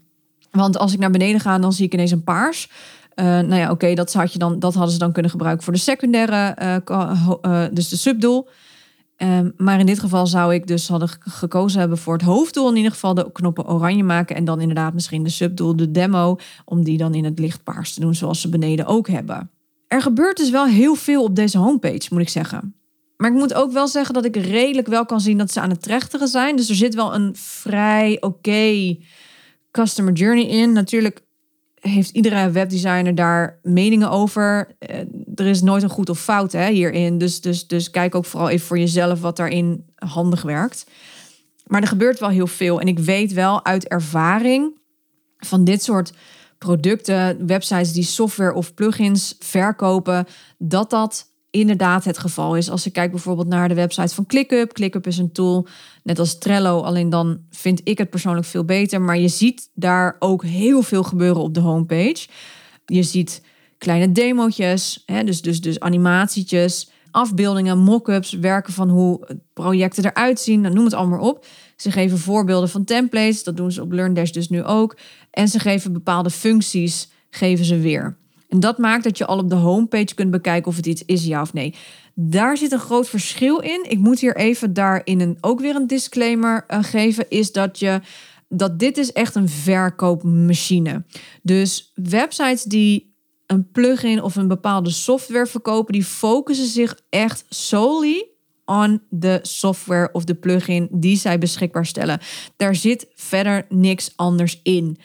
Want 0.50 0.78
als 0.78 0.92
ik 0.92 0.98
naar 0.98 1.10
beneden 1.10 1.40
ga, 1.40 1.58
dan 1.58 1.72
zie 1.72 1.86
ik 1.86 1.92
ineens 1.92 2.10
een 2.10 2.24
paars. 2.24 2.70
Uh, 3.14 3.24
nou 3.24 3.54
ja, 3.54 3.70
oké, 3.70 3.94
dat, 3.94 4.12
had 4.12 4.32
je 4.32 4.38
dan, 4.38 4.58
dat 4.58 4.74
hadden 4.74 4.92
ze 4.92 4.98
dan 4.98 5.12
kunnen 5.12 5.30
gebruiken 5.30 5.64
voor 5.64 5.72
de 5.72 5.78
secundaire, 5.78 6.56
uh, 6.90 7.28
uh, 7.42 7.64
dus 7.72 7.88
de 7.88 7.96
subdoel. 7.96 8.48
Um, 9.23 9.52
maar 9.56 9.80
in 9.80 9.87
dit 9.87 9.99
geval 9.99 10.26
zou 10.26 10.54
ik 10.54 10.66
dus 10.66 10.88
hadden 10.88 11.08
gekozen 11.18 11.80
hebben 11.80 11.99
voor 11.99 12.12
het 12.12 12.23
hoofddoel 12.23 12.70
in 12.70 12.76
ieder 12.76 12.92
geval 12.92 13.14
de 13.14 13.32
knoppen 13.32 13.68
oranje 13.68 14.04
maken 14.04 14.37
en 14.37 14.44
dan 14.44 14.61
inderdaad 14.61 14.94
misschien 14.94 15.23
de 15.23 15.30
subdoel, 15.30 15.76
de 15.76 15.90
demo, 15.90 16.37
om 16.64 16.85
die 16.85 16.99
dan 16.99 17.14
in 17.14 17.25
het 17.25 17.38
lichtpaars 17.38 17.94
te 17.94 18.00
doen 18.00 18.14
zoals 18.14 18.40
ze 18.40 18.49
beneden 18.49 18.87
ook 18.87 19.08
hebben. 19.08 19.50
Er 19.88 20.02
gebeurt 20.02 20.37
dus 20.37 20.50
wel 20.50 20.66
heel 20.66 20.94
veel 20.94 21.23
op 21.23 21.37
deze 21.37 21.58
homepage, 21.58 22.08
moet 22.11 22.20
ik 22.20 22.28
zeggen. 22.28 22.75
Maar 23.16 23.30
ik 23.30 23.37
moet 23.37 23.54
ook 23.54 23.73
wel 23.73 23.88
zeggen 23.88 24.14
dat 24.14 24.25
ik 24.25 24.37
redelijk 24.37 24.87
wel 24.87 25.06
kan 25.06 25.20
zien 25.20 25.38
dat 25.38 25.52
ze 25.52 25.61
aan 25.61 25.70
het 25.70 25.82
trechteren 25.82 26.28
zijn. 26.28 26.56
Dus 26.56 26.68
er 26.68 26.75
zit 26.75 26.94
wel 26.94 27.14
een 27.14 27.30
vrij 27.37 28.16
oké 28.20 28.96
customer 29.70 30.12
journey 30.12 30.46
in. 30.46 30.73
Natuurlijk 30.73 31.25
heeft 31.80 32.11
iedere 32.11 32.50
webdesigner 32.50 33.14
daar 33.14 33.58
meningen 33.62 34.11
over. 34.11 34.76
Er 35.36 35.46
is 35.46 35.62
nooit 35.62 35.82
een 35.82 35.88
goed 35.88 36.08
of 36.08 36.20
fout 36.20 36.52
hè, 36.52 36.70
hierin. 36.70 37.18
Dus, 37.18 37.40
dus, 37.40 37.66
dus 37.66 37.90
kijk 37.90 38.14
ook 38.14 38.24
vooral 38.24 38.48
even 38.48 38.66
voor 38.66 38.78
jezelf 38.78 39.20
wat 39.20 39.36
daarin 39.36 39.84
handig 39.94 40.42
werkt. 40.42 40.86
Maar 41.66 41.80
er 41.80 41.88
gebeurt 41.88 42.18
wel 42.18 42.28
heel 42.28 42.46
veel. 42.46 42.80
En 42.80 42.86
ik 42.86 42.98
weet 42.98 43.32
wel 43.32 43.64
uit 43.64 43.88
ervaring 43.88 44.78
van 45.38 45.64
dit 45.64 45.82
soort 45.82 46.12
producten, 46.58 47.46
websites 47.46 47.92
die 47.92 48.04
software 48.04 48.54
of 48.54 48.74
plugins 48.74 49.34
verkopen, 49.38 50.26
dat 50.58 50.90
dat 50.90 51.30
inderdaad 51.50 52.04
het 52.04 52.18
geval 52.18 52.56
is. 52.56 52.70
Als 52.70 52.86
ik 52.86 52.92
kijk 52.92 53.10
bijvoorbeeld 53.10 53.48
naar 53.48 53.68
de 53.68 53.74
website 53.74 54.14
van 54.14 54.26
ClickUp. 54.26 54.72
ClickUp 54.72 55.06
is 55.06 55.18
een 55.18 55.32
tool, 55.32 55.66
net 56.02 56.18
als 56.18 56.38
Trello, 56.38 56.80
alleen 56.80 57.10
dan 57.10 57.38
vind 57.50 57.80
ik 57.84 57.98
het 57.98 58.10
persoonlijk 58.10 58.46
veel 58.46 58.64
beter. 58.64 59.00
Maar 59.00 59.18
je 59.18 59.28
ziet 59.28 59.70
daar 59.74 60.16
ook 60.18 60.44
heel 60.44 60.82
veel 60.82 61.02
gebeuren 61.02 61.42
op 61.42 61.54
de 61.54 61.60
homepage. 61.60 62.28
Je 62.86 63.02
ziet 63.02 63.42
kleine 63.78 64.12
demootjes, 64.12 65.02
hè, 65.06 65.25
dus, 65.25 65.42
dus, 65.42 65.61
dus 65.61 65.80
animatietjes, 65.80 66.90
afbeeldingen, 67.11 67.78
mock-ups, 67.78 68.33
werken 68.33 68.73
van 68.73 68.88
hoe 68.88 69.28
projecten 69.52 70.04
eruit 70.04 70.40
zien. 70.40 70.62
Dan 70.62 70.75
noem 70.75 70.85
het 70.85 70.95
allemaal 70.95 71.28
op. 71.28 71.47
Ze 71.76 71.90
geven 71.90 72.18
voorbeelden 72.18 72.68
van 72.68 72.85
templates, 72.85 73.45
dat 73.45 73.56
doen 73.56 73.73
ze 73.73 73.83
op 73.83 73.92
LearnDash 73.92 74.30
dus 74.30 74.49
nu 74.49 74.64
ook. 74.64 74.97
En 75.30 75.49
ze 75.49 75.59
geven 75.59 75.92
bepaalde 75.92 76.30
functies, 76.30 77.11
geven 77.30 77.64
ze 77.64 77.78
weer. 77.78 78.16
En 78.49 78.61
dat 78.61 78.78
maakt 78.78 79.04
dat 79.04 79.18
je 79.18 79.26
al 79.26 79.38
op 79.38 79.49
de 79.49 79.54
homepage 79.54 80.14
kunt 80.14 80.30
bekijken 80.30 80.71
of 80.71 80.76
het 80.76 80.87
iets 80.87 81.04
is, 81.04 81.25
ja 81.25 81.40
of 81.40 81.52
nee. 81.52 81.75
Daar 82.14 82.56
zit 82.56 82.73
een 82.73 82.78
groot 82.78 83.09
verschil 83.09 83.59
in. 83.59 83.85
Ik 83.88 83.99
moet 83.99 84.21
hier 84.21 84.37
even 84.37 84.73
daarin 84.73 85.21
een, 85.21 85.38
ook 85.40 85.61
weer 85.61 85.75
een 85.75 85.87
disclaimer 85.87 86.64
uh, 86.68 86.83
geven. 86.83 87.30
Is 87.30 87.52
dat 87.52 87.78
je 87.78 88.00
dat 88.49 88.78
dit 88.78 88.99
is 88.99 89.12
echt 89.12 89.35
een 89.35 89.49
verkoopmachine. 89.49 91.04
Dus 91.42 91.92
websites 91.95 92.62
die 92.62 93.15
een 93.46 93.70
plugin 93.70 94.22
of 94.22 94.36
een 94.36 94.48
bepaalde 94.48 94.90
software 94.90 95.46
verkopen, 95.46 95.92
die 95.92 96.04
focussen 96.04 96.66
zich 96.66 97.00
echt 97.08 97.44
solely 97.48 98.28
on 98.64 99.02
de 99.10 99.38
software 99.42 100.08
of 100.12 100.24
de 100.24 100.34
plugin 100.34 100.88
die 100.90 101.16
zij 101.16 101.38
beschikbaar 101.38 101.86
stellen. 101.86 102.20
Daar 102.56 102.74
zit 102.74 103.06
verder 103.14 103.66
niks 103.68 104.12
anders 104.16 104.60
in 104.62 104.98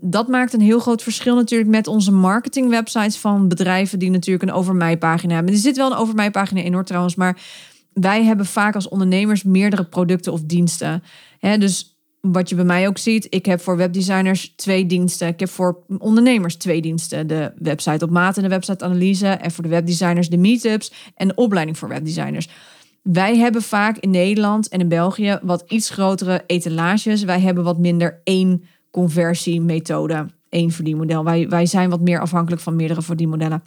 dat 0.00 0.28
maakt 0.28 0.52
een 0.52 0.60
heel 0.60 0.78
groot 0.78 1.02
verschil 1.02 1.34
natuurlijk 1.34 1.70
met 1.70 1.86
onze 1.86 2.12
marketingwebsites 2.12 3.16
van 3.16 3.48
bedrijven 3.48 3.98
die 3.98 4.10
natuurlijk 4.10 4.50
een 4.50 4.56
over 4.56 4.74
mij 4.74 4.98
pagina 4.98 5.34
hebben. 5.34 5.52
Er 5.52 5.58
zit 5.60 5.76
wel 5.76 5.90
een 5.90 5.96
over 5.96 6.14
mij 6.14 6.30
pagina 6.30 6.60
in 6.60 6.72
hoor 6.72 6.84
trouwens, 6.84 7.14
maar 7.14 7.40
wij 7.92 8.24
hebben 8.24 8.46
vaak 8.46 8.74
als 8.74 8.88
ondernemers 8.88 9.42
meerdere 9.42 9.84
producten 9.84 10.32
of 10.32 10.42
diensten. 10.42 11.02
dus 11.40 11.97
wat 12.20 12.48
je 12.48 12.54
bij 12.54 12.64
mij 12.64 12.88
ook 12.88 12.98
ziet, 12.98 13.26
ik 13.30 13.46
heb 13.46 13.60
voor 13.60 13.76
webdesigners 13.76 14.52
twee 14.56 14.86
diensten. 14.86 15.28
Ik 15.28 15.40
heb 15.40 15.48
voor 15.48 15.84
ondernemers 15.98 16.56
twee 16.56 16.80
diensten. 16.80 17.26
De 17.26 17.52
website 17.56 18.04
op 18.04 18.10
maat 18.10 18.36
en 18.36 18.42
de 18.42 18.48
website 18.48 18.84
analyse. 18.84 19.26
En 19.26 19.50
voor 19.50 19.64
de 19.64 19.70
webdesigners 19.70 20.28
de 20.28 20.36
meetups 20.36 20.92
en 21.14 21.28
de 21.28 21.34
opleiding 21.34 21.78
voor 21.78 21.88
webdesigners. 21.88 22.48
Wij 23.02 23.36
hebben 23.36 23.62
vaak 23.62 23.98
in 23.98 24.10
Nederland 24.10 24.68
en 24.68 24.80
in 24.80 24.88
België 24.88 25.38
wat 25.42 25.64
iets 25.68 25.90
grotere 25.90 26.44
etalages. 26.46 27.22
Wij 27.22 27.40
hebben 27.40 27.64
wat 27.64 27.78
minder 27.78 28.20
één 28.24 28.64
conversiemethode, 28.90 30.26
één 30.48 30.70
verdienmodel. 30.70 31.24
Wij, 31.24 31.48
wij 31.48 31.66
zijn 31.66 31.90
wat 31.90 32.00
meer 32.00 32.20
afhankelijk 32.20 32.62
van 32.62 32.76
meerdere 32.76 33.02
verdienmodellen. 33.02 33.62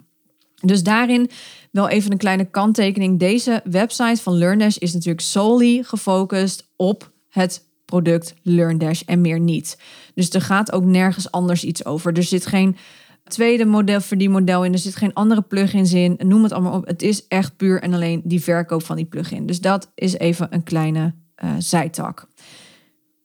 Dus 0.60 0.82
daarin 0.82 1.30
wel 1.70 1.88
even 1.88 2.12
een 2.12 2.18
kleine 2.18 2.44
kanttekening. 2.44 3.18
Deze 3.18 3.60
website 3.64 4.22
van 4.22 4.38
LearnDash 4.38 4.76
is 4.76 4.92
natuurlijk 4.92 5.20
solely 5.20 5.82
gefocust 5.82 6.70
op 6.76 7.12
het 7.28 7.70
product 7.92 8.34
LearnDash 8.42 9.02
en 9.06 9.20
meer 9.20 9.40
niet. 9.40 9.78
Dus 10.14 10.30
er 10.30 10.40
gaat 10.40 10.72
ook 10.72 10.84
nergens 10.84 11.30
anders 11.30 11.64
iets 11.64 11.84
over. 11.84 12.16
Er 12.16 12.22
zit 12.22 12.46
geen 12.46 12.76
tweede 13.24 13.64
model 13.64 14.00
verdienmodel 14.00 14.64
in, 14.64 14.72
er 14.72 14.78
zit 14.78 14.96
geen 14.96 15.12
andere 15.12 15.42
plugins 15.42 15.92
in. 15.92 16.18
Noem 16.18 16.42
het 16.42 16.52
allemaal 16.52 16.72
op. 16.72 16.86
Het 16.86 17.02
is 17.02 17.26
echt 17.28 17.56
puur 17.56 17.82
en 17.82 17.94
alleen 17.94 18.20
die 18.24 18.42
verkoop 18.42 18.82
van 18.82 18.96
die 18.96 19.04
plugin. 19.04 19.46
Dus 19.46 19.60
dat 19.60 19.90
is 19.94 20.18
even 20.18 20.46
een 20.50 20.62
kleine 20.62 21.14
uh, 21.44 21.50
zijtak. 21.58 22.26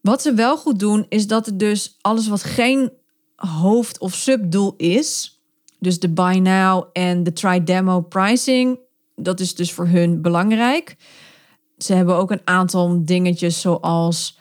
Wat 0.01 0.21
ze 0.21 0.33
wel 0.33 0.57
goed 0.57 0.79
doen, 0.79 1.05
is 1.09 1.27
dat 1.27 1.45
het 1.45 1.59
dus 1.59 1.97
alles 2.01 2.27
wat 2.27 2.43
geen 2.43 2.91
hoofd- 3.36 4.00
of 4.00 4.13
subdoel 4.13 4.74
is, 4.77 5.41
dus 5.79 6.00
de 6.00 6.09
buy 6.09 6.38
now 6.38 6.83
en 6.93 7.24
de 7.24 7.33
try 7.33 7.63
demo 7.63 8.01
pricing, 8.01 8.79
dat 9.15 9.39
is 9.39 9.55
dus 9.55 9.71
voor 9.71 9.88
hun 9.88 10.21
belangrijk. 10.21 10.95
Ze 11.77 11.93
hebben 11.93 12.15
ook 12.15 12.31
een 12.31 12.41
aantal 12.43 13.05
dingetjes 13.05 13.62
zoals 13.62 14.37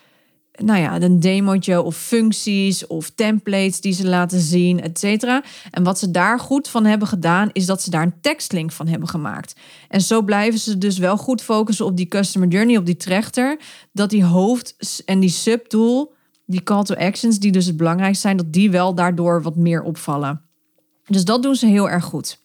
nou 0.57 0.81
ja, 0.81 1.01
een 1.01 1.21
demootje 1.21 1.83
of 1.83 1.97
functies 1.97 2.87
of 2.87 3.11
templates 3.11 3.81
die 3.81 3.93
ze 3.93 4.07
laten 4.07 4.41
zien, 4.41 4.83
et 4.83 4.99
cetera. 4.99 5.43
En 5.71 5.83
wat 5.83 5.99
ze 5.99 6.11
daar 6.11 6.41
goed 6.41 6.69
van 6.69 6.85
hebben 6.85 7.09
gedaan, 7.09 7.51
is 7.53 7.67
dat 7.67 7.83
ze 7.83 7.91
daar 7.91 8.03
een 8.03 8.21
tekstlink 8.21 8.73
van 8.73 8.89
hebben 8.89 9.09
gemaakt. 9.09 9.55
En 9.89 10.01
zo 10.01 10.23
blijven 10.23 10.61
ze 10.61 10.79
dus 10.79 10.99
wel 10.99 11.17
goed 11.17 11.43
focussen 11.43 11.87
op 11.87 11.97
die 11.97 12.09
customer 12.09 12.49
journey, 12.49 12.77
op 12.77 12.87
die 12.87 12.97
trechter, 12.97 13.59
dat 13.93 14.11
die 14.11 14.25
hoofd- 14.25 15.03
en 15.05 15.21
die 15.21 15.31
subdoel, 15.31 16.15
die 16.47 16.63
call 16.63 16.83
to 16.83 16.95
actions, 16.95 17.39
die 17.39 17.53
dus 17.53 17.67
het 17.67 17.77
belangrijkste 17.77 18.21
zijn, 18.21 18.37
dat 18.37 18.53
die 18.53 18.71
wel 18.71 18.95
daardoor 18.95 19.43
wat 19.43 19.57
meer 19.57 19.83
opvallen. 19.83 20.43
Dus 21.07 21.25
dat 21.25 21.43
doen 21.43 21.55
ze 21.55 21.67
heel 21.67 21.91
erg 21.91 22.05
goed. 22.05 22.45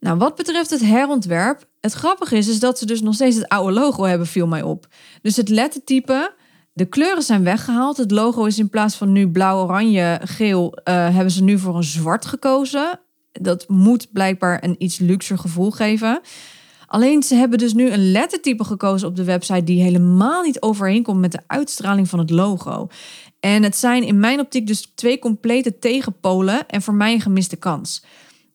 Nou, 0.00 0.18
wat 0.18 0.34
betreft 0.34 0.70
het 0.70 0.80
herontwerp, 0.80 1.68
het 1.80 1.92
grappige 1.92 2.36
is, 2.36 2.48
is 2.48 2.60
dat 2.60 2.78
ze 2.78 2.86
dus 2.86 3.00
nog 3.00 3.14
steeds 3.14 3.36
het 3.36 3.48
oude 3.48 3.72
logo 3.72 4.04
hebben, 4.04 4.26
viel 4.26 4.46
mij 4.46 4.62
op. 4.62 4.86
Dus 5.22 5.36
het 5.36 5.48
lettertype 5.48 6.34
de 6.78 6.86
kleuren 6.86 7.22
zijn 7.22 7.44
weggehaald. 7.44 7.96
Het 7.96 8.10
logo 8.10 8.44
is 8.44 8.58
in 8.58 8.68
plaats 8.68 8.96
van 8.96 9.12
nu 9.12 9.28
blauw, 9.28 9.62
oranje, 9.62 10.20
geel, 10.24 10.78
uh, 10.84 10.94
hebben 10.94 11.30
ze 11.30 11.42
nu 11.42 11.58
voor 11.58 11.76
een 11.76 11.84
zwart 11.84 12.26
gekozen. 12.26 13.00
Dat 13.32 13.68
moet 13.68 14.12
blijkbaar 14.12 14.64
een 14.64 14.74
iets 14.78 14.98
luxer 14.98 15.38
gevoel 15.38 15.70
geven. 15.70 16.20
Alleen 16.86 17.22
ze 17.22 17.34
hebben 17.34 17.58
dus 17.58 17.72
nu 17.72 17.90
een 17.90 18.10
lettertype 18.10 18.64
gekozen 18.64 19.08
op 19.08 19.16
de 19.16 19.24
website 19.24 19.64
die 19.64 19.82
helemaal 19.82 20.42
niet 20.42 20.62
overeenkomt 20.62 21.20
met 21.20 21.32
de 21.32 21.42
uitstraling 21.46 22.08
van 22.08 22.18
het 22.18 22.30
logo. 22.30 22.88
En 23.40 23.62
het 23.62 23.76
zijn 23.76 24.02
in 24.02 24.20
mijn 24.20 24.40
optiek 24.40 24.66
dus 24.66 24.92
twee 24.94 25.18
complete 25.18 25.78
tegenpolen 25.78 26.68
en 26.68 26.82
voor 26.82 26.94
mij 26.94 27.12
een 27.12 27.20
gemiste 27.20 27.56
kans. 27.56 28.04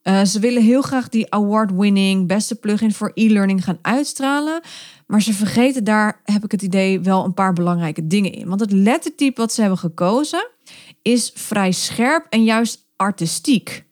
Uh, 0.03 0.23
ze 0.23 0.39
willen 0.39 0.63
heel 0.63 0.81
graag 0.81 1.09
die 1.09 1.33
award-winning 1.33 2.27
beste 2.27 2.55
plugin 2.55 2.93
voor 2.93 3.11
e-learning 3.13 3.63
gaan 3.63 3.79
uitstralen. 3.81 4.61
Maar 5.13 5.21
ze 5.21 5.33
vergeten 5.33 5.83
daar, 5.83 6.21
heb 6.23 6.43
ik 6.43 6.51
het 6.51 6.61
idee, 6.61 6.99
wel 6.99 7.25
een 7.25 7.33
paar 7.33 7.53
belangrijke 7.53 8.07
dingen 8.07 8.31
in. 8.31 8.47
Want 8.47 8.59
het 8.59 8.71
lettertype 8.71 9.41
wat 9.41 9.53
ze 9.53 9.61
hebben 9.61 9.79
gekozen 9.79 10.49
is 11.01 11.31
vrij 11.33 11.71
scherp 11.71 12.25
en 12.29 12.43
juist 12.43 12.87
artistiek. 12.95 13.85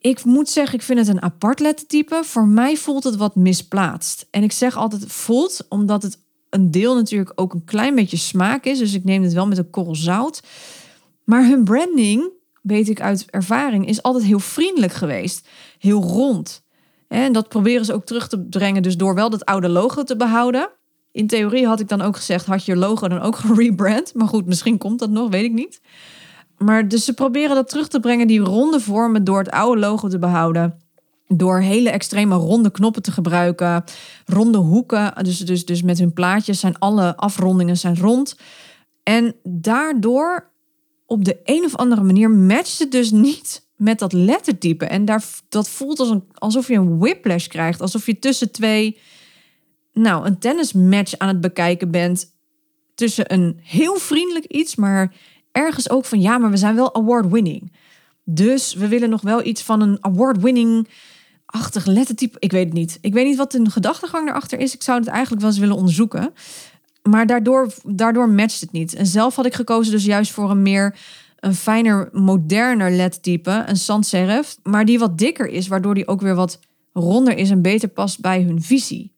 Ik 0.00 0.24
moet 0.24 0.48
zeggen, 0.48 0.74
ik 0.74 0.84
vind 0.84 0.98
het 0.98 1.08
een 1.08 1.22
apart 1.22 1.60
lettertype. 1.60 2.20
Voor 2.24 2.46
mij 2.46 2.76
voelt 2.76 3.04
het 3.04 3.16
wat 3.16 3.34
misplaatst. 3.34 4.26
En 4.30 4.42
ik 4.42 4.52
zeg 4.52 4.76
altijd 4.76 5.12
voelt, 5.12 5.66
omdat 5.68 6.02
het 6.02 6.22
een 6.50 6.70
deel 6.70 6.94
natuurlijk 6.94 7.32
ook 7.34 7.54
een 7.54 7.64
klein 7.64 7.94
beetje 7.94 8.16
smaak 8.16 8.64
is. 8.64 8.78
Dus 8.78 8.94
ik 8.94 9.04
neem 9.04 9.22
het 9.22 9.32
wel 9.32 9.46
met 9.46 9.58
een 9.58 9.70
korrel 9.70 9.96
zout. 9.96 10.42
Maar 11.24 11.46
hun 11.46 11.64
branding, 11.64 12.30
weet 12.62 12.88
ik 12.88 13.00
uit 13.00 13.30
ervaring, 13.30 13.86
is 13.88 14.02
altijd 14.02 14.24
heel 14.24 14.38
vriendelijk 14.38 14.92
geweest. 14.92 15.48
Heel 15.78 16.02
rond. 16.02 16.66
En 17.08 17.32
dat 17.32 17.48
proberen 17.48 17.84
ze 17.84 17.92
ook 17.92 18.04
terug 18.04 18.28
te 18.28 18.40
brengen, 18.40 18.82
dus 18.82 18.96
door 18.96 19.14
wel 19.14 19.30
dat 19.30 19.44
oude 19.44 19.68
logo 19.68 20.02
te 20.02 20.16
behouden. 20.16 20.68
In 21.12 21.26
theorie 21.26 21.66
had 21.66 21.80
ik 21.80 21.88
dan 21.88 22.00
ook 22.00 22.16
gezegd, 22.16 22.46
had 22.46 22.64
je 22.64 22.76
logo 22.76 23.08
dan 23.08 23.20
ook 23.20 23.36
gerebrand? 23.46 24.14
Maar 24.14 24.28
goed, 24.28 24.46
misschien 24.46 24.78
komt 24.78 24.98
dat 24.98 25.10
nog, 25.10 25.30
weet 25.30 25.44
ik 25.44 25.52
niet. 25.52 25.80
Maar 26.58 26.88
dus 26.88 27.04
ze 27.04 27.14
proberen 27.14 27.54
dat 27.54 27.68
terug 27.68 27.88
te 27.88 28.00
brengen, 28.00 28.26
die 28.26 28.40
ronde 28.40 28.80
vormen, 28.80 29.24
door 29.24 29.38
het 29.38 29.50
oude 29.50 29.80
logo 29.80 30.08
te 30.08 30.18
behouden. 30.18 30.78
Door 31.26 31.60
hele 31.60 31.90
extreme 31.90 32.34
ronde 32.34 32.70
knoppen 32.70 33.02
te 33.02 33.12
gebruiken. 33.12 33.84
Ronde 34.26 34.58
hoeken, 34.58 35.24
dus, 35.24 35.38
dus, 35.38 35.64
dus 35.64 35.82
met 35.82 35.98
hun 35.98 36.12
plaatjes 36.12 36.60
zijn 36.60 36.78
alle 36.78 37.16
afrondingen 37.16 37.76
zijn 37.76 37.98
rond. 37.98 38.36
En 39.02 39.34
daardoor, 39.42 40.50
op 41.06 41.24
de 41.24 41.40
een 41.44 41.64
of 41.64 41.76
andere 41.76 42.02
manier, 42.02 42.30
matcht 42.30 42.78
het 42.78 42.92
dus 42.92 43.10
niet 43.10 43.67
met 43.78 43.98
dat 43.98 44.12
lettertype. 44.12 44.86
En 44.86 45.04
daar, 45.04 45.24
dat 45.48 45.68
voelt 45.68 45.98
als 45.98 46.10
een, 46.10 46.24
alsof 46.34 46.68
je 46.68 46.74
een 46.74 46.98
whiplash 46.98 47.46
krijgt. 47.46 47.80
Alsof 47.80 48.06
je 48.06 48.18
tussen 48.18 48.50
twee, 48.50 48.98
nou, 49.92 50.26
een 50.26 50.38
tennismatch 50.38 51.18
aan 51.18 51.28
het 51.28 51.40
bekijken 51.40 51.90
bent. 51.90 52.36
Tussen 52.94 53.32
een 53.32 53.60
heel 53.62 53.96
vriendelijk 53.96 54.44
iets, 54.44 54.76
maar 54.76 55.14
ergens 55.52 55.90
ook 55.90 56.04
van 56.04 56.20
ja, 56.20 56.38
maar 56.38 56.50
we 56.50 56.56
zijn 56.56 56.74
wel 56.74 56.94
award-winning. 56.94 57.72
Dus 58.24 58.74
we 58.74 58.88
willen 58.88 59.10
nog 59.10 59.22
wel 59.22 59.44
iets 59.44 59.62
van 59.62 59.80
een 59.80 59.98
award-winning 60.00 60.88
achtig 61.46 61.86
lettertype. 61.86 62.36
Ik 62.38 62.52
weet 62.52 62.64
het 62.64 62.74
niet. 62.74 62.98
Ik 63.00 63.12
weet 63.12 63.26
niet 63.26 63.36
wat 63.36 63.52
de 63.52 63.70
gedachtegang 63.70 64.28
erachter 64.28 64.58
is. 64.58 64.74
Ik 64.74 64.82
zou 64.82 64.98
het 64.98 65.08
eigenlijk 65.08 65.40
wel 65.40 65.50
eens 65.50 65.60
willen 65.60 65.76
onderzoeken. 65.76 66.32
Maar 67.02 67.26
daardoor, 67.26 67.72
daardoor 67.84 68.28
matcht 68.28 68.60
het 68.60 68.72
niet. 68.72 68.94
En 68.94 69.06
zelf 69.06 69.36
had 69.36 69.46
ik 69.46 69.54
gekozen 69.54 69.92
dus 69.92 70.04
juist 70.04 70.32
voor 70.32 70.50
een 70.50 70.62
meer 70.62 70.96
een 71.40 71.54
fijner, 71.54 72.08
moderner 72.12 72.90
LED-type, 72.90 73.64
een 73.66 73.76
sans 73.76 74.08
serif, 74.08 74.56
maar 74.62 74.84
die 74.84 74.98
wat 74.98 75.18
dikker 75.18 75.46
is, 75.46 75.68
waardoor 75.68 75.94
die 75.94 76.08
ook 76.08 76.20
weer 76.20 76.34
wat 76.34 76.60
ronder 76.92 77.36
is 77.36 77.50
en 77.50 77.62
beter 77.62 77.88
past 77.88 78.20
bij 78.20 78.42
hun 78.42 78.62
visie. 78.62 79.16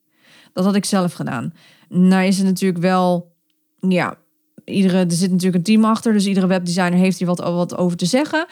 Dat 0.53 0.65
had 0.65 0.75
ik 0.75 0.85
zelf 0.85 1.13
gedaan. 1.13 1.55
Nou 1.89 2.25
is 2.25 2.37
het 2.37 2.47
natuurlijk 2.47 2.81
wel, 2.81 3.33
ja, 3.81 4.17
iedere, 4.65 4.99
er 4.99 5.13
zit 5.13 5.31
natuurlijk 5.31 5.57
een 5.57 5.75
team 5.75 5.85
achter, 5.85 6.13
dus 6.13 6.27
iedere 6.27 6.47
webdesigner 6.47 6.99
heeft 6.99 7.19
hier 7.19 7.27
wat, 7.27 7.39
wat 7.39 7.77
over 7.77 7.97
te 7.97 8.07
zeggen. 8.07 8.47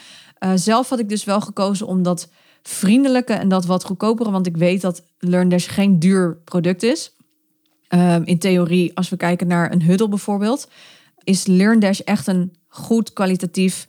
Uh, 0.44 0.52
zelf 0.54 0.88
had 0.88 0.98
ik 0.98 1.08
dus 1.08 1.24
wel 1.24 1.40
gekozen 1.40 1.86
om 1.86 2.02
dat 2.02 2.30
vriendelijke 2.62 3.32
en 3.32 3.48
dat 3.48 3.66
wat 3.66 3.84
goedkopere, 3.84 4.30
want 4.30 4.46
ik 4.46 4.56
weet 4.56 4.80
dat 4.80 5.04
LearnDash 5.18 5.68
geen 5.68 5.98
duur 5.98 6.36
product 6.44 6.82
is. 6.82 7.16
Uh, 7.94 8.16
in 8.24 8.38
theorie, 8.38 8.96
als 8.96 9.08
we 9.08 9.16
kijken 9.16 9.46
naar 9.46 9.72
een 9.72 9.82
Huddle 9.82 10.08
bijvoorbeeld, 10.08 10.68
is 11.24 11.46
LearnDash 11.46 12.00
echt 12.00 12.26
een 12.26 12.52
goed 12.68 13.12
kwalitatief 13.12 13.88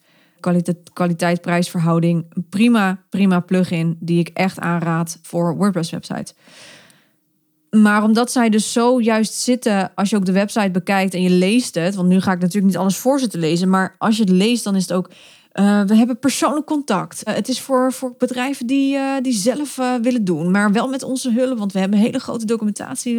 kwaliteit-prijsverhouding. 0.93 2.25
Prima, 2.49 3.03
prima 3.09 3.39
plugin 3.39 3.97
die 3.99 4.19
ik 4.19 4.29
echt 4.33 4.59
aanraad 4.59 5.19
voor 5.21 5.55
WordPress 5.55 5.91
websites. 5.91 6.33
Maar 7.69 8.03
omdat 8.03 8.31
zij 8.31 8.49
dus 8.49 8.71
zo 8.71 9.01
juist 9.01 9.33
zitten, 9.33 9.91
als 9.95 10.09
je 10.09 10.15
ook 10.15 10.25
de 10.25 10.31
website 10.31 10.71
bekijkt 10.71 11.13
en 11.13 11.21
je 11.21 11.29
leest 11.29 11.75
het, 11.75 11.95
want 11.95 12.07
nu 12.07 12.21
ga 12.21 12.31
ik 12.31 12.39
natuurlijk 12.39 12.73
niet 12.73 12.81
alles 12.81 12.97
voor 12.97 13.19
ze 13.19 13.27
te 13.27 13.37
lezen, 13.37 13.69
maar 13.69 13.95
als 13.97 14.15
je 14.15 14.21
het 14.21 14.31
leest, 14.31 14.63
dan 14.63 14.75
is 14.75 14.81
het 14.81 14.93
ook. 14.93 15.09
Uh, 15.53 15.81
we 15.81 15.95
hebben 15.95 16.19
persoonlijk 16.19 16.65
contact. 16.65 17.27
Uh, 17.27 17.33
het 17.33 17.47
is 17.47 17.61
voor, 17.61 17.93
voor 17.93 18.15
bedrijven 18.17 18.67
die, 18.67 18.95
uh, 18.95 19.13
die 19.21 19.33
zelf 19.33 19.75
willen 20.01 20.23
doen, 20.23 20.51
maar 20.51 20.71
wel 20.71 20.87
met 20.87 21.03
onze 21.03 21.31
hulp, 21.31 21.57
want 21.57 21.73
we 21.73 21.79
hebben 21.79 21.99
hele 21.99 22.19
grote 22.19 22.45
documentatie. 22.45 23.15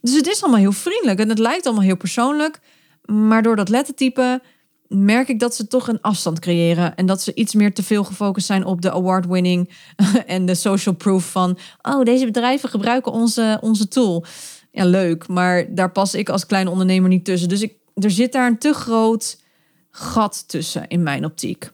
Dus 0.00 0.14
het 0.14 0.26
is 0.26 0.42
allemaal 0.42 0.60
heel 0.60 0.72
vriendelijk 0.72 1.20
en 1.20 1.28
het 1.28 1.38
lijkt 1.38 1.66
allemaal 1.66 1.84
heel 1.84 1.96
persoonlijk. 1.96 2.60
Maar 3.04 3.42
door 3.42 3.56
dat 3.56 3.68
lettertype 3.68 4.40
merk 4.88 5.28
ik 5.28 5.38
dat 5.38 5.54
ze 5.54 5.66
toch 5.66 5.88
een 5.88 6.00
afstand 6.00 6.38
creëren. 6.38 6.94
En 6.94 7.06
dat 7.06 7.22
ze 7.22 7.34
iets 7.34 7.54
meer 7.54 7.74
te 7.74 7.82
veel 7.82 8.04
gefocust 8.04 8.46
zijn 8.46 8.64
op 8.64 8.82
de 8.82 8.92
award-winning 8.92 9.70
en 10.26 10.46
de 10.46 10.54
social 10.54 10.94
proof 10.94 11.30
van... 11.30 11.58
oh, 11.82 12.02
deze 12.02 12.24
bedrijven 12.24 12.68
gebruiken 12.68 13.12
onze, 13.12 13.58
onze 13.60 13.88
tool. 13.88 14.24
Ja, 14.70 14.84
leuk, 14.84 15.28
maar 15.28 15.74
daar 15.74 15.92
pas 15.92 16.14
ik 16.14 16.28
als 16.28 16.46
kleine 16.46 16.70
ondernemer 16.70 17.08
niet 17.08 17.24
tussen. 17.24 17.48
Dus 17.48 17.62
ik, 17.62 17.74
er 17.94 18.10
zit 18.10 18.32
daar 18.32 18.46
een 18.46 18.58
te 18.58 18.72
groot 18.72 19.42
gat 19.90 20.44
tussen 20.48 20.88
in 20.88 21.02
mijn 21.02 21.24
optiek. 21.24 21.70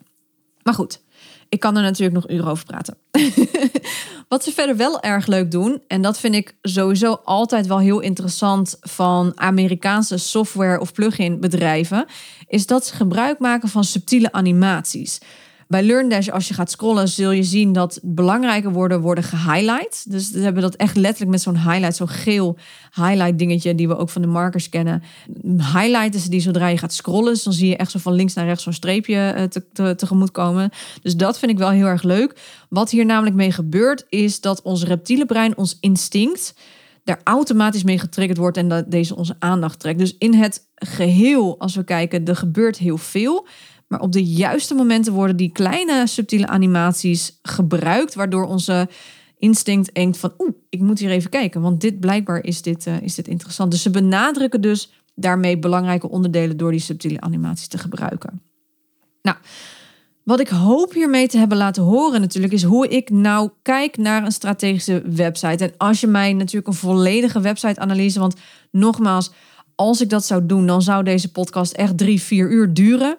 Maar 0.62 0.75
goed, 0.75 1.00
ik 1.50 1.61
kan 1.61 1.76
er 1.76 1.83
natuurlijk 1.83 2.14
nog 2.14 2.30
uren 2.30 2.50
over 2.50 2.64
praten. 2.64 2.97
Wat 4.28 4.45
ze 4.45 4.52
verder 4.52 4.76
wel 4.76 5.00
erg 5.00 5.26
leuk 5.26 5.50
doen, 5.50 5.83
en 5.87 6.02
dat 6.02 6.19
vind 6.19 6.35
ik 6.35 6.54
sowieso 6.62 7.12
altijd 7.25 7.66
wel 7.66 7.78
heel 7.78 8.00
interessant 8.00 8.76
van 8.80 9.33
Amerikaanse 9.35 10.16
software 10.16 10.80
of 10.80 10.92
plugin 10.92 11.40
bedrijven, 11.40 12.07
is 12.49 12.66
dat 12.66 12.87
ze 12.87 12.95
gebruik 12.95 13.38
maken 13.38 13.69
van 13.69 13.85
subtiele 13.85 14.33
animaties. 14.33 15.19
Bij 15.71 15.83
LearnDash, 15.83 16.29
als 16.29 16.49
je 16.49 16.55
gaat 16.55 16.71
scrollen, 16.71 17.09
zul 17.09 17.31
je 17.31 17.43
zien 17.43 17.73
dat 17.73 18.00
belangrijke 18.03 18.71
woorden 18.71 19.00
worden 19.00 19.25
gehighlight. 19.25 20.11
Dus 20.11 20.31
we 20.31 20.41
hebben 20.41 20.62
dat 20.62 20.75
echt 20.75 20.97
letterlijk 20.97 21.31
met 21.31 21.41
zo'n 21.41 21.59
highlight, 21.59 21.97
zo'n 21.97 22.09
geel 22.09 22.59
highlight 22.95 23.39
dingetje 23.39 23.75
die 23.75 23.89
we 23.89 23.97
ook 23.97 24.11
van 24.11 24.23
de 24.23 24.29
markers 24.29 24.69
kennen. 24.69 25.03
Highlighten 25.57 26.21
ze 26.21 26.31
die 26.31 26.41
zodra 26.41 26.67
je 26.67 26.79
gaat 26.79 26.93
scrollen. 26.93 27.33
Dus 27.33 27.43
dan 27.43 27.53
zie 27.53 27.69
je 27.69 27.77
echt 27.77 27.91
zo 27.91 27.99
van 27.99 28.12
links 28.12 28.35
naar 28.35 28.45
rechts 28.45 28.62
zo'n 28.62 28.73
streepje 28.73 29.17
eh, 29.17 29.45
te, 29.45 29.65
te, 29.73 29.95
tegemoet 29.97 30.31
komen. 30.31 30.71
Dus 31.03 31.17
dat 31.17 31.39
vind 31.39 31.50
ik 31.50 31.59
wel 31.59 31.71
heel 31.71 31.87
erg 31.87 32.03
leuk. 32.03 32.41
Wat 32.69 32.91
hier 32.91 33.07
namelijk 33.07 33.37
mee 33.37 33.53
gebeurt, 33.53 34.07
is 34.09 34.41
dat 34.41 34.62
ons 34.62 34.85
reptiele 34.85 35.27
brein, 35.27 35.57
ons 35.57 35.77
instinct, 35.81 36.55
daar 37.05 37.21
automatisch 37.25 37.85
mee 37.85 37.99
getriggerd 37.99 38.39
wordt 38.39 38.57
en 38.57 38.69
dat 38.69 38.91
deze 38.91 39.17
onze 39.17 39.37
aandacht 39.39 39.81
trekt. 39.81 39.99
Dus 39.99 40.17
in 40.19 40.35
het 40.35 40.69
geheel, 40.75 41.59
als 41.59 41.75
we 41.75 41.85
kijken, 41.85 42.25
er 42.25 42.37
gebeurt 42.37 42.79
heel 42.79 42.99
veel. 42.99 43.47
Maar 43.91 44.01
op 44.01 44.13
de 44.13 44.25
juiste 44.25 44.75
momenten 44.75 45.13
worden 45.13 45.37
die 45.37 45.53
kleine 45.53 46.07
subtiele 46.07 46.47
animaties 46.47 47.39
gebruikt, 47.43 48.15
waardoor 48.15 48.45
onze 48.45 48.89
instinct 49.39 49.95
denkt 49.95 50.19
van 50.19 50.33
oeh, 50.39 50.51
ik 50.69 50.81
moet 50.81 50.99
hier 50.99 51.11
even 51.11 51.31
kijken, 51.31 51.61
want 51.61 51.81
dit 51.81 52.01
blijkbaar 52.01 52.45
is 52.45 52.63
dit, 52.63 52.87
uh, 52.87 53.01
is 53.01 53.15
dit 53.15 53.29
interessant. 53.29 53.71
Dus 53.71 53.83
ze 53.83 53.91
benadrukken 53.91 54.61
dus 54.61 54.93
daarmee 55.15 55.59
belangrijke 55.59 56.09
onderdelen 56.09 56.57
door 56.57 56.71
die 56.71 56.81
subtiele 56.81 57.21
animaties 57.21 57.69
te 57.69 57.79
gebruiken. 57.79 58.43
Nou, 59.23 59.37
wat 60.23 60.41
ik 60.41 60.49
hoop 60.49 60.93
hiermee 60.93 61.29
te 61.29 61.39
hebben 61.39 61.59
laten 61.59 61.83
horen 61.83 62.21
natuurlijk 62.21 62.53
is 62.53 62.63
hoe 62.63 62.89
ik 62.89 63.11
nou 63.11 63.50
kijk 63.63 63.97
naar 63.97 64.25
een 64.25 64.33
strategische 64.33 65.03
website. 65.07 65.65
En 65.65 65.73
als 65.76 66.00
je 66.00 66.07
mij 66.07 66.33
natuurlijk 66.33 66.67
een 66.67 66.75
volledige 66.75 67.41
website-analyse, 67.41 68.21
want 68.21 68.35
nogmaals, 68.71 69.31
als 69.75 70.00
ik 70.00 70.09
dat 70.09 70.25
zou 70.25 70.47
doen, 70.47 70.67
dan 70.67 70.83
zou 70.83 71.05
deze 71.05 71.33
podcast 71.33 71.73
echt 71.73 71.99
drie, 71.99 72.21
vier 72.21 72.50
uur 72.50 72.75
duren. 72.75 73.17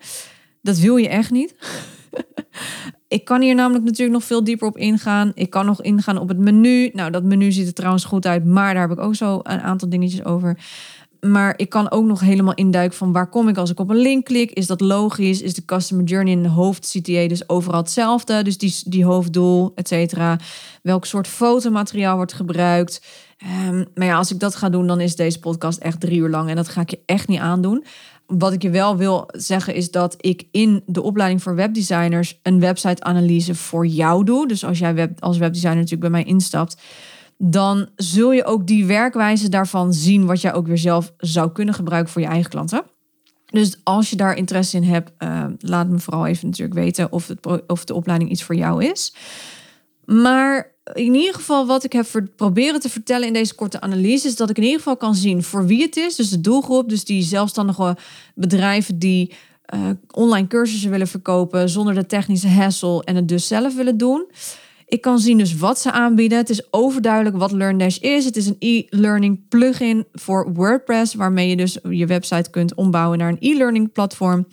Dat 0.61 0.77
wil 0.77 0.95
je 0.95 1.07
echt 1.07 1.31
niet. 1.31 1.55
ik 3.07 3.25
kan 3.25 3.41
hier 3.41 3.55
namelijk 3.55 3.85
natuurlijk 3.85 4.17
nog 4.17 4.23
veel 4.23 4.43
dieper 4.43 4.67
op 4.67 4.77
ingaan. 4.77 5.31
Ik 5.33 5.49
kan 5.49 5.65
nog 5.65 5.81
ingaan 5.81 6.17
op 6.17 6.27
het 6.27 6.37
menu. 6.37 6.89
Nou, 6.93 7.11
dat 7.11 7.23
menu 7.23 7.51
ziet 7.51 7.67
er 7.67 7.73
trouwens 7.73 8.03
goed 8.03 8.25
uit, 8.25 8.45
maar 8.45 8.73
daar 8.73 8.89
heb 8.89 8.97
ik 8.97 9.03
ook 9.03 9.15
zo 9.15 9.39
een 9.43 9.61
aantal 9.61 9.89
dingetjes 9.89 10.25
over. 10.25 10.57
Maar 11.19 11.53
ik 11.57 11.69
kan 11.69 11.91
ook 11.91 12.05
nog 12.05 12.19
helemaal 12.19 12.53
induiken 12.53 12.97
van 12.97 13.11
waar 13.11 13.29
kom 13.29 13.47
ik 13.47 13.57
als 13.57 13.69
ik 13.69 13.79
op 13.79 13.89
een 13.89 13.97
link 13.97 14.25
klik. 14.25 14.51
Is 14.51 14.67
dat 14.67 14.81
logisch? 14.81 15.41
Is 15.41 15.53
de 15.53 15.65
customer 15.65 16.05
journey 16.05 16.33
in 16.33 16.43
de 16.43 16.49
hoofd 16.49 16.89
CTA 16.89 17.27
dus 17.27 17.49
overal 17.49 17.79
hetzelfde? 17.79 18.43
Dus 18.43 18.57
die, 18.57 18.75
die 18.85 19.05
hoofddoel, 19.05 19.71
et 19.75 19.87
cetera. 19.87 20.39
Welk 20.81 21.05
soort 21.05 21.27
fotomateriaal 21.27 22.15
wordt 22.15 22.33
gebruikt? 22.33 23.01
Um, 23.69 23.85
maar 23.95 24.07
ja, 24.07 24.15
als 24.15 24.31
ik 24.31 24.39
dat 24.39 24.55
ga 24.55 24.69
doen, 24.69 24.87
dan 24.87 25.01
is 25.01 25.15
deze 25.15 25.39
podcast 25.39 25.79
echt 25.79 25.99
drie 25.99 26.19
uur 26.19 26.29
lang. 26.29 26.49
En 26.49 26.55
dat 26.55 26.67
ga 26.67 26.81
ik 26.81 26.89
je 26.89 26.99
echt 27.05 27.27
niet 27.27 27.39
aandoen 27.39 27.83
wat 28.37 28.53
ik 28.53 28.61
je 28.61 28.69
wel 28.69 28.97
wil 28.97 29.29
zeggen 29.31 29.73
is 29.73 29.91
dat 29.91 30.15
ik 30.17 30.47
in 30.51 30.83
de 30.85 31.01
opleiding 31.01 31.41
voor 31.41 31.55
webdesigners 31.55 32.39
een 32.43 32.59
website-analyse 32.59 33.55
voor 33.55 33.87
jou 33.87 34.23
doe. 34.23 34.47
Dus 34.47 34.65
als 34.65 34.79
jij 34.79 34.93
web, 34.93 35.21
als 35.21 35.37
webdesigner 35.37 35.75
natuurlijk 35.75 36.11
bij 36.11 36.21
mij 36.21 36.29
instapt, 36.29 36.81
dan 37.37 37.89
zul 37.95 38.31
je 38.31 38.45
ook 38.45 38.67
die 38.67 38.85
werkwijze 38.85 39.49
daarvan 39.49 39.93
zien 39.93 40.25
wat 40.25 40.41
jij 40.41 40.53
ook 40.53 40.67
weer 40.67 40.77
zelf 40.77 41.13
zou 41.17 41.51
kunnen 41.51 41.73
gebruiken 41.73 42.11
voor 42.11 42.21
je 42.21 42.27
eigen 42.27 42.49
klanten. 42.49 42.83
Dus 43.45 43.79
als 43.83 44.09
je 44.09 44.15
daar 44.15 44.35
interesse 44.35 44.77
in 44.77 44.83
hebt, 44.83 45.11
uh, 45.19 45.45
laat 45.59 45.87
me 45.87 45.99
vooral 45.99 46.25
even 46.25 46.47
natuurlijk 46.47 46.79
weten 46.79 47.11
of, 47.11 47.27
het, 47.27 47.67
of 47.67 47.85
de 47.85 47.93
opleiding 47.93 48.31
iets 48.31 48.43
voor 48.43 48.55
jou 48.55 48.85
is. 48.85 49.13
Maar 50.13 50.75
in 50.93 51.15
ieder 51.15 51.33
geval 51.33 51.65
wat 51.65 51.83
ik 51.83 51.93
heb 51.93 52.05
proberen 52.35 52.79
te 52.79 52.89
vertellen 52.89 53.27
in 53.27 53.33
deze 53.33 53.55
korte 53.55 53.81
analyse 53.81 54.27
is 54.27 54.35
dat 54.35 54.49
ik 54.49 54.57
in 54.57 54.63
ieder 54.63 54.77
geval 54.77 54.97
kan 54.97 55.15
zien 55.15 55.43
voor 55.43 55.65
wie 55.65 55.81
het 55.81 55.97
is. 55.97 56.15
Dus 56.15 56.29
de 56.29 56.41
doelgroep, 56.41 56.89
dus 56.89 57.05
die 57.05 57.23
zelfstandige 57.23 57.97
bedrijven 58.35 58.99
die 58.99 59.33
uh, 59.75 59.89
online 60.11 60.47
cursussen 60.47 60.89
willen 60.89 61.07
verkopen 61.07 61.69
zonder 61.69 61.93
de 61.93 62.05
technische 62.05 62.47
hassle 62.47 63.03
en 63.03 63.15
het 63.15 63.27
dus 63.27 63.47
zelf 63.47 63.75
willen 63.75 63.97
doen. 63.97 64.27
Ik 64.85 65.01
kan 65.01 65.19
zien 65.19 65.37
dus 65.37 65.55
wat 65.55 65.79
ze 65.79 65.91
aanbieden. 65.91 66.37
Het 66.37 66.49
is 66.49 66.73
overduidelijk 66.73 67.37
wat 67.37 67.51
LearnDash 67.51 67.97
is. 67.97 68.25
Het 68.25 68.35
is 68.35 68.45
een 68.47 68.55
e-learning 68.59 69.47
plugin 69.49 70.05
voor 70.13 70.53
WordPress, 70.53 71.13
waarmee 71.13 71.49
je 71.49 71.55
dus 71.55 71.77
je 71.89 72.05
website 72.05 72.49
kunt 72.49 72.75
ombouwen 72.75 73.17
naar 73.17 73.29
een 73.29 73.51
e-learning 73.53 73.91
platform. 73.91 74.47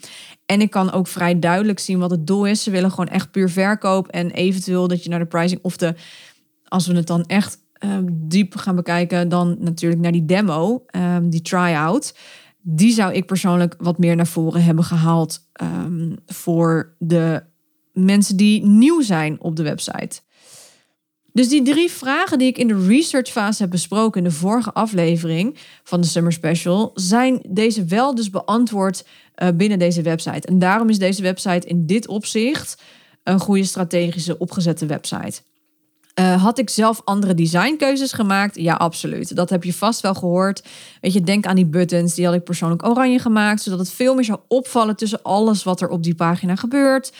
En 0.49 0.61
ik 0.61 0.69
kan 0.69 0.91
ook 0.91 1.07
vrij 1.07 1.39
duidelijk 1.39 1.79
zien 1.79 1.99
wat 1.99 2.11
het 2.11 2.27
doel 2.27 2.45
is. 2.45 2.63
Ze 2.63 2.71
willen 2.71 2.89
gewoon 2.89 3.07
echt 3.07 3.31
puur 3.31 3.49
verkoop 3.49 4.07
en 4.07 4.31
eventueel 4.31 4.87
dat 4.87 5.03
je 5.03 5.09
naar 5.09 5.19
de 5.19 5.25
pricing 5.25 5.59
of 5.63 5.77
de, 5.77 5.95
als 6.67 6.87
we 6.87 6.95
het 6.95 7.07
dan 7.07 7.25
echt 7.25 7.57
um, 7.83 8.05
diep 8.27 8.55
gaan 8.55 8.75
bekijken, 8.75 9.29
dan 9.29 9.55
natuurlijk 9.59 10.01
naar 10.01 10.11
die 10.11 10.25
demo, 10.25 10.85
um, 10.91 11.29
die 11.29 11.41
try-out. 11.41 12.17
Die 12.61 12.93
zou 12.93 13.13
ik 13.13 13.25
persoonlijk 13.25 13.75
wat 13.77 13.97
meer 13.97 14.15
naar 14.15 14.27
voren 14.27 14.63
hebben 14.63 14.83
gehaald 14.83 15.49
um, 15.61 16.15
voor 16.25 16.95
de 16.99 17.43
mensen 17.93 18.37
die 18.37 18.65
nieuw 18.65 19.01
zijn 19.01 19.41
op 19.41 19.55
de 19.55 19.63
website. 19.63 20.21
Dus 21.39 21.49
die 21.49 21.61
drie 21.61 21.91
vragen 21.91 22.37
die 22.37 22.47
ik 22.47 22.57
in 22.57 22.67
de 22.67 22.85
researchfase 22.87 23.61
heb 23.61 23.71
besproken 23.71 24.23
in 24.23 24.29
de 24.29 24.35
vorige 24.35 24.73
aflevering 24.73 25.57
van 25.83 26.01
de 26.01 26.07
Summer 26.07 26.31
Special, 26.31 26.91
zijn 26.93 27.39
deze 27.49 27.85
wel 27.85 28.15
dus 28.15 28.29
beantwoord 28.29 29.05
uh, 29.35 29.47
binnen 29.53 29.79
deze 29.79 30.01
website. 30.01 30.47
En 30.47 30.59
daarom 30.59 30.89
is 30.89 30.99
deze 30.99 31.21
website 31.21 31.67
in 31.67 31.85
dit 31.85 32.07
opzicht 32.07 32.81
een 33.23 33.39
goede 33.39 33.63
strategische 33.63 34.37
opgezette 34.37 34.85
website. 34.85 35.41
Uh, 36.19 36.43
had 36.43 36.57
ik 36.57 36.69
zelf 36.69 37.01
andere 37.03 37.33
designkeuzes 37.33 38.11
gemaakt? 38.11 38.55
Ja, 38.55 38.73
absoluut. 38.73 39.35
Dat 39.35 39.49
heb 39.49 39.63
je 39.63 39.73
vast 39.73 40.01
wel 40.01 40.13
gehoord. 40.13 40.63
Weet 41.01 41.13
je, 41.13 41.21
denk 41.21 41.45
aan 41.45 41.55
die 41.55 41.65
buttons. 41.65 42.13
Die 42.13 42.25
had 42.25 42.33
ik 42.35 42.43
persoonlijk 42.43 42.87
oranje 42.87 43.19
gemaakt, 43.19 43.61
zodat 43.61 43.79
het 43.79 43.91
veel 43.91 44.15
meer 44.15 44.23
zou 44.23 44.39
opvallen 44.47 44.95
tussen 44.95 45.21
alles 45.21 45.63
wat 45.63 45.81
er 45.81 45.89
op 45.89 46.03
die 46.03 46.15
pagina 46.15 46.55
gebeurt. 46.55 47.11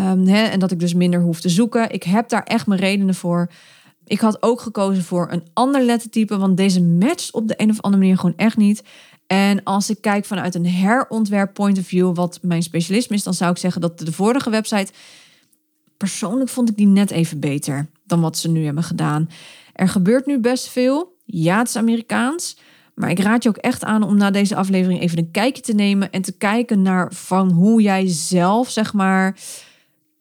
Hè, 0.00 0.42
en 0.42 0.58
dat 0.58 0.70
ik 0.70 0.80
dus 0.80 0.94
minder 0.94 1.20
hoef 1.20 1.40
te 1.40 1.48
zoeken. 1.48 1.90
Ik 1.90 2.02
heb 2.02 2.28
daar 2.28 2.42
echt 2.42 2.66
mijn 2.66 2.80
redenen 2.80 3.14
voor. 3.14 3.50
Ik 4.04 4.20
had 4.20 4.42
ook 4.42 4.60
gekozen 4.60 5.04
voor 5.04 5.28
een 5.30 5.46
ander 5.52 5.82
lettertype, 5.82 6.38
want 6.38 6.56
deze 6.56 6.82
matcht 6.82 7.32
op 7.32 7.48
de 7.48 7.54
een 7.56 7.70
of 7.70 7.80
andere 7.80 8.02
manier 8.02 8.18
gewoon 8.18 8.36
echt 8.36 8.56
niet. 8.56 8.82
En 9.26 9.62
als 9.62 9.90
ik 9.90 10.00
kijk 10.00 10.24
vanuit 10.24 10.54
een 10.54 10.66
herontwerp 10.66 11.54
point 11.54 11.78
of 11.78 11.86
view, 11.86 12.14
wat 12.14 12.38
mijn 12.42 12.62
specialisme 12.62 13.16
is, 13.16 13.22
dan 13.22 13.34
zou 13.34 13.50
ik 13.50 13.58
zeggen 13.58 13.80
dat 13.80 13.98
de 13.98 14.12
vorige 14.12 14.50
website, 14.50 14.92
persoonlijk 15.96 16.50
vond 16.50 16.68
ik 16.68 16.76
die 16.76 16.86
net 16.86 17.10
even 17.10 17.40
beter 17.40 17.86
dan 18.04 18.20
wat 18.20 18.38
ze 18.38 18.50
nu 18.50 18.64
hebben 18.64 18.84
gedaan. 18.84 19.28
Er 19.72 19.88
gebeurt 19.88 20.26
nu 20.26 20.38
best 20.38 20.68
veel. 20.68 21.16
Ja, 21.24 21.58
het 21.58 21.68
is 21.68 21.76
Amerikaans. 21.76 22.56
Maar 22.94 23.10
ik 23.10 23.18
raad 23.18 23.42
je 23.42 23.48
ook 23.48 23.56
echt 23.56 23.84
aan 23.84 24.02
om 24.02 24.16
na 24.16 24.30
deze 24.30 24.56
aflevering 24.56 25.00
even 25.00 25.18
een 25.18 25.30
kijkje 25.30 25.62
te 25.62 25.74
nemen 25.74 26.10
en 26.10 26.22
te 26.22 26.36
kijken 26.36 26.82
naar 26.82 27.12
van 27.12 27.50
hoe 27.50 27.82
jij 27.82 28.06
zelf, 28.06 28.70
zeg 28.70 28.92
maar, 28.92 29.36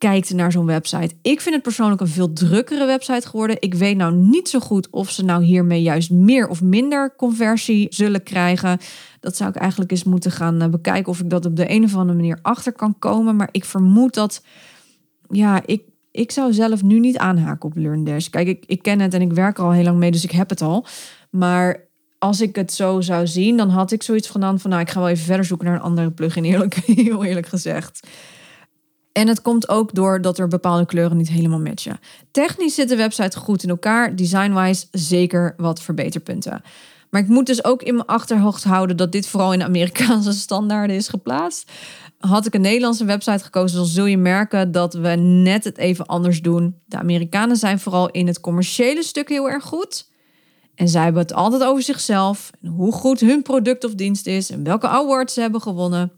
kijkt 0.10 0.34
naar 0.34 0.52
zo'n 0.52 0.66
website. 0.66 1.16
Ik 1.22 1.42
vind 1.42 1.56
het 1.56 1.64
persoonlijk 1.64 2.02
een 2.02 2.08
veel 2.08 2.34
drukkere 2.34 2.86
website 2.86 3.28
geworden. 3.28 3.58
Ik 3.60 3.74
weet 3.74 3.98
nou 3.98 4.14
niet 4.14 4.50
zo 4.50 4.60
goed 4.60 4.90
of 4.90 5.10
ze 5.10 5.24
nou 5.24 5.44
hiermee 5.44 5.82
juist 5.82 6.12
meer 6.12 6.48
of 6.48 6.62
minder 6.62 7.14
conversie 7.18 7.88
zullen 7.90 8.24
krijgen. 8.24 8.80
Dat 9.20 9.36
zou 9.36 9.50
ik 9.50 9.56
eigenlijk 9.56 9.92
eens 9.92 10.04
moeten 10.04 10.32
gaan 10.32 10.62
eh, 10.62 10.70
bekijken 10.70 11.12
of 11.12 11.20
ik 11.20 11.30
dat 11.30 11.46
op 11.46 11.56
de 11.56 11.70
een 11.70 11.84
of 11.84 11.96
andere 11.96 12.18
manier 12.18 12.40
achter 12.42 12.74
kan 12.74 13.00
komen. 13.00 13.36
Maar 13.36 13.50
ik 13.52 13.66
vermoed 13.66 14.14
dat, 14.14 14.44
ja, 15.30 15.62
ik, 15.66 15.82
ik 16.12 16.32
zou 16.32 16.54
zelf 16.54 16.84
nu 16.84 17.00
niet 17.00 17.18
aanhaken 17.18 17.70
op 17.70 17.78
LearnDash. 17.78 18.28
Kijk, 18.28 18.48
ik, 18.48 18.64
ik 18.68 18.82
ken 18.82 19.00
het 19.00 19.14
en 19.14 19.22
ik 19.22 19.34
werk 19.34 19.58
er 19.58 19.64
al 19.64 19.72
heel 19.72 19.84
lang 19.84 19.98
mee, 19.98 20.12
dus 20.12 20.24
ik 20.24 20.32
heb 20.32 20.50
het 20.50 20.62
al. 20.62 20.86
Maar 21.30 21.88
als 22.20 22.42
ik 22.42 22.56
het 22.56 22.74
zo 22.74 23.02
zou 23.02 23.28
zien, 23.28 23.58
dan 23.58 23.70
had 23.70 23.92
ik 23.92 24.04
zoiets 24.04 24.30
gedaan 24.30 24.60
van, 24.60 24.70
nou, 24.70 24.82
ik 24.82 24.90
ga 24.90 25.00
wel 25.00 25.10
even 25.10 25.26
verder 25.26 25.46
zoeken 25.46 25.68
naar 25.68 25.76
een 25.76 25.82
andere 25.82 26.12
plugin, 26.12 26.46
eerlijk, 26.52 26.74
heel 26.76 27.24
eerlijk 27.24 27.48
gezegd. 27.48 28.08
En 29.14 29.28
het 29.28 29.42
komt 29.42 29.70
ook 29.70 29.94
door 29.94 30.22
dat 30.22 30.38
er 30.38 30.48
bepaalde 30.48 30.86
kleuren 30.86 31.18
niet 31.18 31.30
helemaal 31.30 31.60
matchen. 31.60 32.00
Technisch 32.32 32.76
zit 32.76 32.90
de 32.90 32.96
website 32.96 33.38
goed 33.38 33.64
in 33.64 33.70
elkaar, 33.70 34.16
design-wise 34.16 34.86
zeker 34.92 35.54
wat 35.58 35.82
verbeterpunten. 35.82 36.62
Maar 37.10 37.22
ik 37.22 37.28
moet 37.28 37.46
dus 37.46 37.64
ook 37.64 37.82
in 37.84 37.96
mijn 37.96 38.08
achterhoofd 38.08 38.64
houden 38.64 38.98
dat 38.98 39.12
dit 39.12 39.28
vooral 39.28 39.54
in 39.54 39.64
Amerikaanse 39.64 40.34
standaarden 40.48 40.96
is 40.96 41.08
geplaatst. 41.08 41.72
Had 42.20 42.46
ik 42.46 42.54
een 42.54 42.62
Nederlandse 42.62 43.06
website 43.06 43.44
gekozen, 43.44 43.78
dan 43.78 43.86
zul 43.86 44.06
je 44.06 44.18
merken 44.18 44.72
dat 44.72 44.94
we 44.94 45.10
net 45.16 45.64
het 45.64 45.78
even 45.78 46.06
anders 46.06 46.42
doen. 46.42 46.76
De 46.86 46.98
Amerikanen 46.98 47.58
zijn 47.58 47.80
vooral 47.80 48.10
in 48.10 48.28
het 48.28 48.40
commerciële 48.40 49.04
stuk 49.04 49.30
heel 49.30 49.50
erg 49.50 49.64
goed. 49.64 50.12
En 50.76 50.88
zij 50.88 51.04
hebben 51.04 51.22
het 51.22 51.34
altijd 51.34 51.64
over 51.64 51.84
zichzelf 51.84 52.52
en 52.62 52.70
hoe 52.70 52.92
goed 52.92 53.20
hun 53.20 53.42
product 53.42 53.84
of 53.84 53.96
dienst 53.96 54.28
is 54.28 54.50
en 54.50 54.64
welke 54.64 54.88
awards 54.88 55.34
ze 55.34 55.42
hebben 55.42 55.62
gewonnen. 55.62 56.12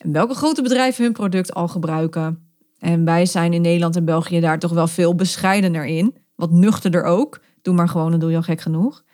En 0.00 0.12
welke 0.12 0.34
grote 0.34 0.62
bedrijven 0.62 1.04
hun 1.04 1.12
product 1.12 1.54
al 1.54 1.68
gebruiken. 1.68 2.52
En 2.78 3.04
wij 3.04 3.26
zijn 3.26 3.52
in 3.52 3.62
Nederland 3.62 3.96
en 3.96 4.04
België 4.04 4.40
daar 4.40 4.58
toch 4.58 4.72
wel 4.72 4.86
veel 4.86 5.14
bescheidener 5.14 5.84
in. 5.84 6.16
Wat 6.34 6.50
nuchterder 6.50 7.04
ook. 7.04 7.40
Doe 7.62 7.74
maar 7.74 7.88
gewoon, 7.88 8.10
dan 8.10 8.20
doe 8.20 8.30
je 8.30 8.36
al 8.36 8.42
gek 8.42 8.60
genoeg. 8.60 9.04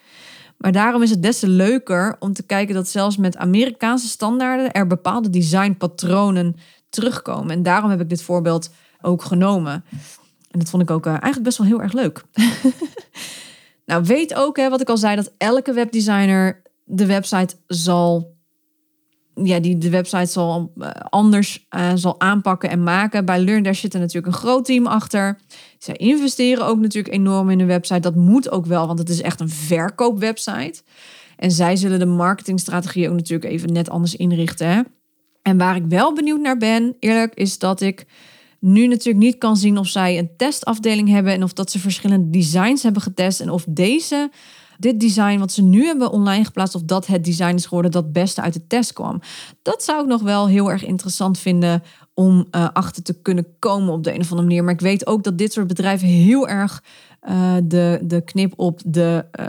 Maar 0.59 0.72
daarom 0.72 1.03
is 1.03 1.11
het 1.11 1.22
des 1.22 1.38
te 1.38 1.49
leuker 1.49 2.16
om 2.18 2.33
te 2.33 2.42
kijken 2.42 2.75
dat 2.75 2.88
zelfs 2.88 3.16
met 3.16 3.37
Amerikaanse 3.37 4.09
standaarden 4.09 4.72
er 4.72 4.87
bepaalde 4.87 5.31
designpatronen 5.31 6.57
terugkomen. 6.88 7.51
En 7.51 7.62
daarom 7.62 7.90
heb 7.90 8.01
ik 8.01 8.09
dit 8.09 8.22
voorbeeld 8.22 8.70
ook 9.01 9.22
genomen. 9.22 9.85
En 10.51 10.59
dat 10.59 10.70
vond 10.70 10.83
ik 10.83 10.90
ook 10.90 11.07
uh, 11.07 11.12
eigenlijk 11.12 11.42
best 11.42 11.59
wel 11.59 11.66
heel 11.66 11.83
erg 11.83 11.92
leuk. 11.92 12.22
nou, 13.87 14.05
weet 14.05 14.35
ook, 14.35 14.57
hè, 14.57 14.70
wat 14.70 14.81
ik 14.81 14.88
al 14.88 14.96
zei, 14.96 15.16
dat 15.16 15.33
elke 15.38 15.72
webdesigner 15.72 16.62
de 16.85 17.07
website 17.07 17.57
zal 17.66 18.36
ja, 19.42 19.61
die 19.61 19.79
de 19.79 19.90
website 19.90 20.27
zal 20.27 20.72
eh, 20.79 20.90
anders 21.09 21.66
uh, 21.77 21.90
zal 21.94 22.20
aanpakken 22.20 22.70
en 22.70 22.83
maken. 22.83 23.25
Bij 23.25 23.40
LearnDash 23.40 23.81
zit 23.81 23.94
er 23.94 24.01
natuurlijk 24.01 24.27
een 24.27 24.40
groot 24.40 24.64
team 24.64 24.87
achter. 24.87 25.38
Zij 25.79 25.94
investeren 25.94 26.66
ook 26.66 26.79
natuurlijk 26.79 27.14
enorm 27.14 27.51
in 27.51 27.59
de 27.59 27.64
website. 27.64 28.01
Dat 28.01 28.14
moet 28.14 28.51
ook 28.51 28.66
wel, 28.66 28.87
want 28.87 28.99
het 28.99 29.09
is 29.09 29.22
echt 29.22 29.40
een 29.40 29.49
verkoopwebsite. 29.49 30.83
En 31.37 31.51
zij 31.51 31.77
zullen 31.77 31.99
de 31.99 32.07
marketingstrategie 32.07 33.09
ook 33.09 33.14
natuurlijk 33.14 33.53
even 33.53 33.72
net 33.72 33.90
anders 33.90 34.16
inrichten. 34.16 34.68
Hè? 34.68 34.81
En 35.42 35.59
waar 35.59 35.77
ik 35.77 35.85
wel 35.88 36.14
benieuwd 36.14 36.40
naar 36.40 36.57
ben, 36.57 36.96
eerlijk, 36.99 37.35
is 37.35 37.59
dat 37.59 37.81
ik 37.81 38.07
nu 38.61 38.87
natuurlijk 38.87 39.25
niet 39.25 39.38
kan 39.38 39.57
zien 39.57 39.79
of 39.79 39.87
zij 39.87 40.18
een 40.18 40.31
testafdeling 40.37 41.09
hebben 41.09 41.33
en 41.33 41.42
of 41.42 41.53
dat 41.53 41.70
ze 41.70 41.79
verschillende 41.79 42.31
designs 42.31 42.83
hebben 42.83 43.03
getest 43.03 43.40
en 43.40 43.51
of 43.51 43.64
deze 43.68 44.31
dit 44.78 45.00
design 45.00 45.38
wat 45.38 45.52
ze 45.52 45.62
nu 45.62 45.84
hebben 45.84 46.10
online 46.10 46.44
geplaatst, 46.44 46.74
of 46.74 46.82
dat 46.82 47.06
het 47.06 47.24
design 47.24 47.54
is 47.54 47.66
geworden 47.66 47.90
dat 47.90 48.02
het 48.02 48.12
beste 48.12 48.40
uit 48.40 48.52
de 48.52 48.66
test 48.66 48.92
kwam. 48.92 49.20
Dat 49.62 49.82
zou 49.82 50.02
ik 50.02 50.06
nog 50.06 50.22
wel 50.22 50.48
heel 50.48 50.70
erg 50.70 50.84
interessant 50.84 51.38
vinden 51.38 51.82
om 52.14 52.46
uh, 52.50 52.68
achter 52.72 53.02
te 53.02 53.20
kunnen 53.20 53.46
komen 53.58 53.92
op 53.92 54.04
de 54.04 54.14
een 54.14 54.20
of 54.20 54.30
andere 54.30 54.48
manier. 54.48 54.64
Maar 54.64 54.74
ik 54.74 54.80
weet 54.80 55.06
ook 55.06 55.24
dat 55.24 55.38
dit 55.38 55.52
soort 55.52 55.66
bedrijven 55.66 56.08
heel 56.08 56.48
erg 56.48 56.82
uh, 57.28 57.54
de, 57.64 58.00
de 58.02 58.20
knip 58.20 58.52
op 58.56 58.80
de. 58.84 59.24
Uh, 59.40 59.46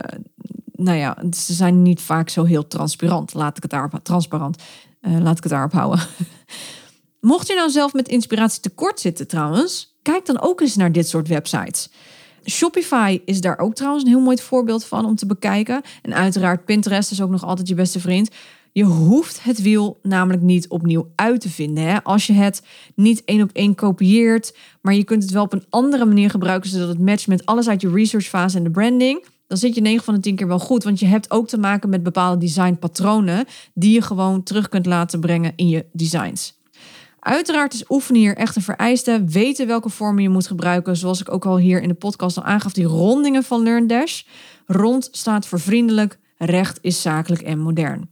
nou 0.71 0.97
ja, 0.97 1.17
ze 1.31 1.53
zijn 1.53 1.81
niet 1.81 2.01
vaak 2.01 2.29
zo 2.29 2.43
heel 2.43 2.67
transparant. 2.67 3.33
Laat 3.33 3.57
ik 3.57 3.61
het 3.61 3.71
daarop, 3.71 3.99
transparant. 4.03 4.63
laat 5.01 5.37
ik 5.37 5.43
het 5.43 5.51
daarop 5.51 5.71
houden. 5.71 5.99
Mocht 7.19 7.47
je 7.47 7.55
nou 7.55 7.69
zelf 7.69 7.93
met 7.93 8.07
inspiratie 8.07 8.61
tekort 8.61 8.99
zitten 8.99 9.27
trouwens, 9.27 9.97
kijk 10.01 10.25
dan 10.25 10.41
ook 10.41 10.61
eens 10.61 10.75
naar 10.75 10.91
dit 10.91 11.07
soort 11.07 11.27
websites. 11.27 11.89
Shopify 12.49 13.19
is 13.25 13.41
daar 13.41 13.59
ook 13.59 13.73
trouwens 13.75 14.03
een 14.03 14.09
heel 14.09 14.19
mooi 14.19 14.37
voorbeeld 14.37 14.85
van 14.85 15.05
om 15.05 15.15
te 15.15 15.25
bekijken. 15.25 15.81
En 16.01 16.13
uiteraard 16.13 16.65
Pinterest 16.65 17.11
is 17.11 17.21
ook 17.21 17.29
nog 17.29 17.45
altijd 17.45 17.67
je 17.67 17.75
beste 17.75 17.99
vriend. 17.99 18.29
Je 18.71 18.83
hoeft 18.83 19.43
het 19.43 19.61
wiel 19.61 19.99
namelijk 20.01 20.41
niet 20.41 20.67
opnieuw 20.67 21.11
uit 21.15 21.41
te 21.41 21.49
vinden. 21.49 21.83
Hè? 21.83 22.03
Als 22.03 22.27
je 22.27 22.33
het 22.33 22.61
niet 22.95 23.23
één 23.25 23.41
op 23.41 23.49
één 23.53 23.75
kopieert, 23.75 24.55
maar 24.81 24.93
je 24.93 25.03
kunt 25.03 25.23
het 25.23 25.31
wel 25.31 25.43
op 25.43 25.53
een 25.53 25.65
andere 25.69 26.05
manier 26.05 26.29
gebruiken 26.29 26.69
zodat 26.69 26.87
het 26.87 26.99
matcht 26.99 27.27
met 27.27 27.45
alles 27.45 27.69
uit 27.69 27.81
je 27.81 27.91
researchfase 27.91 28.57
en 28.57 28.63
de 28.63 28.71
branding. 28.71 29.25
Dan 29.47 29.57
zit 29.57 29.75
je 29.75 29.81
9 29.81 30.03
van 30.03 30.13
de 30.13 30.19
10 30.19 30.35
keer 30.35 30.47
wel 30.47 30.59
goed. 30.59 30.83
Want 30.83 30.99
je 30.99 31.05
hebt 31.05 31.31
ook 31.31 31.47
te 31.47 31.57
maken 31.57 31.89
met 31.89 32.03
bepaalde 32.03 32.39
designpatronen 32.39 33.45
die 33.73 33.93
je 33.93 34.01
gewoon 34.01 34.43
terug 34.43 34.69
kunt 34.69 34.85
laten 34.85 35.19
brengen 35.19 35.53
in 35.55 35.67
je 35.69 35.85
designs. 35.91 36.57
Uiteraard 37.27 37.73
is 37.73 37.83
oefenen 37.89 38.21
hier 38.21 38.35
echt 38.35 38.55
een 38.55 38.61
vereiste. 38.61 39.23
Weten 39.25 39.67
welke 39.67 39.89
vormen 39.89 40.23
je 40.23 40.29
moet 40.29 40.47
gebruiken. 40.47 40.97
Zoals 40.97 41.21
ik 41.21 41.31
ook 41.31 41.45
al 41.45 41.57
hier 41.57 41.81
in 41.81 41.87
de 41.87 41.93
podcast 41.93 42.37
al 42.37 42.43
aangaf, 42.43 42.73
die 42.73 42.85
rondingen 42.85 43.43
van 43.43 43.63
LearnDash. 43.63 44.23
Rond 44.65 45.09
staat 45.11 45.47
voor 45.47 45.59
vriendelijk, 45.59 46.19
recht 46.37 46.79
is 46.81 47.01
zakelijk 47.01 47.41
en 47.41 47.59
modern. 47.59 48.09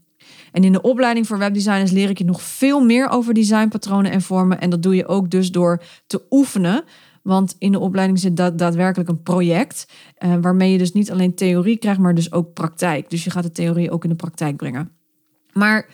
En 0.51 0.63
in 0.63 0.71
de 0.71 0.82
opleiding 0.82 1.28
voor 1.28 1.38
webdesigners 1.38 1.91
leer 1.91 2.10
ik 2.10 2.17
je 2.17 2.23
nog 2.23 2.41
veel 2.41 2.86
meer 2.86 3.10
over 3.10 3.34
designpatronen 3.34 4.12
en 4.12 4.21
vormen. 4.21 4.62
En 4.62 4.69
dat 4.69 4.84
doe 4.84 4.95
je 4.95 5.08
ook 5.08 5.32
dus 5.32 5.51
door 5.51 5.84
te 6.08 6.21
oefenen. 6.30 6.84
Want 7.23 7.56
in 7.60 7.71
de 7.71 7.80
opleiding 7.80 8.19
zit 8.19 8.38
daadwerkelijk 8.38 9.10
een 9.10 9.23
project. 9.23 9.88
Eh, 10.17 10.34
waarmee 10.41 10.71
je 10.71 10.78
dus 10.78 10.93
niet 10.93 11.12
alleen 11.12 11.36
theorie 11.36 11.78
krijgt, 11.78 11.99
maar 11.99 12.15
dus 12.15 12.32
ook 12.32 12.54
praktijk. 12.54 13.10
Dus 13.10 13.23
je 13.23 13.30
gaat 13.30 13.43
de 13.43 13.51
theorie 13.51 13.91
ook 13.91 14.04
in 14.04 14.10
de 14.10 14.15
praktijk 14.15 14.56
brengen. 14.56 14.91
Maar 15.54 15.88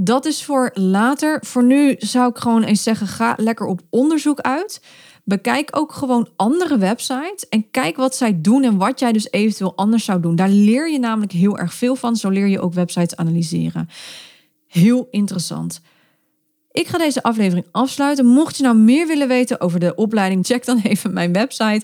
dat 0.00 0.26
is 0.26 0.44
voor 0.44 0.70
later. 0.74 1.38
Voor 1.46 1.64
nu 1.64 1.94
zou 1.98 2.30
ik 2.30 2.38
gewoon 2.38 2.62
eens 2.62 2.82
zeggen: 2.82 3.06
ga 3.06 3.34
lekker 3.36 3.66
op 3.66 3.80
onderzoek 3.90 4.40
uit. 4.40 4.82
Bekijk 5.24 5.68
ook 5.76 5.92
gewoon 5.92 6.28
andere 6.36 6.78
websites 6.78 7.48
en 7.48 7.70
kijk 7.70 7.96
wat 7.96 8.16
zij 8.16 8.40
doen 8.40 8.62
en 8.64 8.76
wat 8.76 9.00
jij 9.00 9.12
dus 9.12 9.30
eventueel 9.30 9.76
anders 9.76 10.04
zou 10.04 10.20
doen. 10.20 10.36
Daar 10.36 10.48
leer 10.48 10.90
je 10.90 10.98
namelijk 10.98 11.32
heel 11.32 11.58
erg 11.58 11.74
veel 11.74 11.96
van. 11.96 12.16
Zo 12.16 12.28
leer 12.28 12.46
je 12.46 12.60
ook 12.60 12.74
websites 12.74 13.16
analyseren. 13.16 13.88
Heel 14.66 15.08
interessant. 15.10 15.80
Ik 16.78 16.88
ga 16.88 16.98
deze 16.98 17.22
aflevering 17.22 17.66
afsluiten. 17.70 18.26
Mocht 18.26 18.56
je 18.56 18.62
nou 18.62 18.76
meer 18.76 19.06
willen 19.06 19.28
weten 19.28 19.60
over 19.60 19.80
de 19.80 19.94
opleiding, 19.94 20.46
check 20.46 20.64
dan 20.64 20.80
even 20.82 21.12
mijn 21.12 21.32
website. 21.32 21.82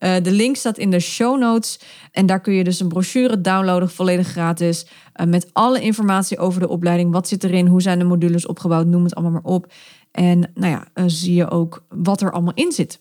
Uh, 0.00 0.16
de 0.22 0.30
link 0.30 0.56
staat 0.56 0.78
in 0.78 0.90
de 0.90 1.00
show 1.00 1.38
notes. 1.38 1.78
En 2.12 2.26
daar 2.26 2.40
kun 2.40 2.52
je 2.54 2.64
dus 2.64 2.80
een 2.80 2.88
brochure 2.88 3.40
downloaden, 3.40 3.90
volledig 3.90 4.26
gratis. 4.26 4.86
Uh, 5.20 5.26
met 5.26 5.48
alle 5.52 5.80
informatie 5.80 6.38
over 6.38 6.60
de 6.60 6.68
opleiding. 6.68 7.12
Wat 7.12 7.28
zit 7.28 7.44
erin? 7.44 7.66
Hoe 7.66 7.82
zijn 7.82 7.98
de 7.98 8.04
modules 8.04 8.46
opgebouwd? 8.46 8.86
Noem 8.86 9.04
het 9.04 9.14
allemaal 9.14 9.42
maar 9.42 9.52
op. 9.52 9.72
En 10.10 10.50
nou 10.54 10.72
ja, 10.72 10.86
uh, 10.94 11.04
zie 11.06 11.34
je 11.34 11.50
ook 11.50 11.84
wat 11.88 12.20
er 12.20 12.32
allemaal 12.32 12.54
in 12.54 12.72
zit. 12.72 13.00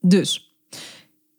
Dus 0.00 0.56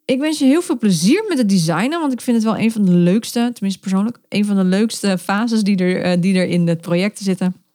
ik 0.04 0.20
wens 0.20 0.38
je 0.38 0.44
heel 0.44 0.62
veel 0.62 0.78
plezier 0.78 1.24
met 1.28 1.38
het 1.38 1.48
designen, 1.48 2.00
want 2.00 2.12
ik 2.12 2.20
vind 2.20 2.36
het 2.36 2.46
wel 2.46 2.58
een 2.58 2.72
van 2.72 2.84
de 2.84 2.92
leukste, 2.92 3.50
tenminste 3.52 3.80
persoonlijk, 3.80 4.18
een 4.28 4.44
van 4.44 4.56
de 4.56 4.64
leukste 4.64 5.18
fases 5.18 5.62
die 5.62 5.76
er, 5.76 6.20
die 6.20 6.38
er 6.38 6.46
in 6.46 6.68
het 6.68 6.80
project 6.80 7.18
zitten. 7.18 7.66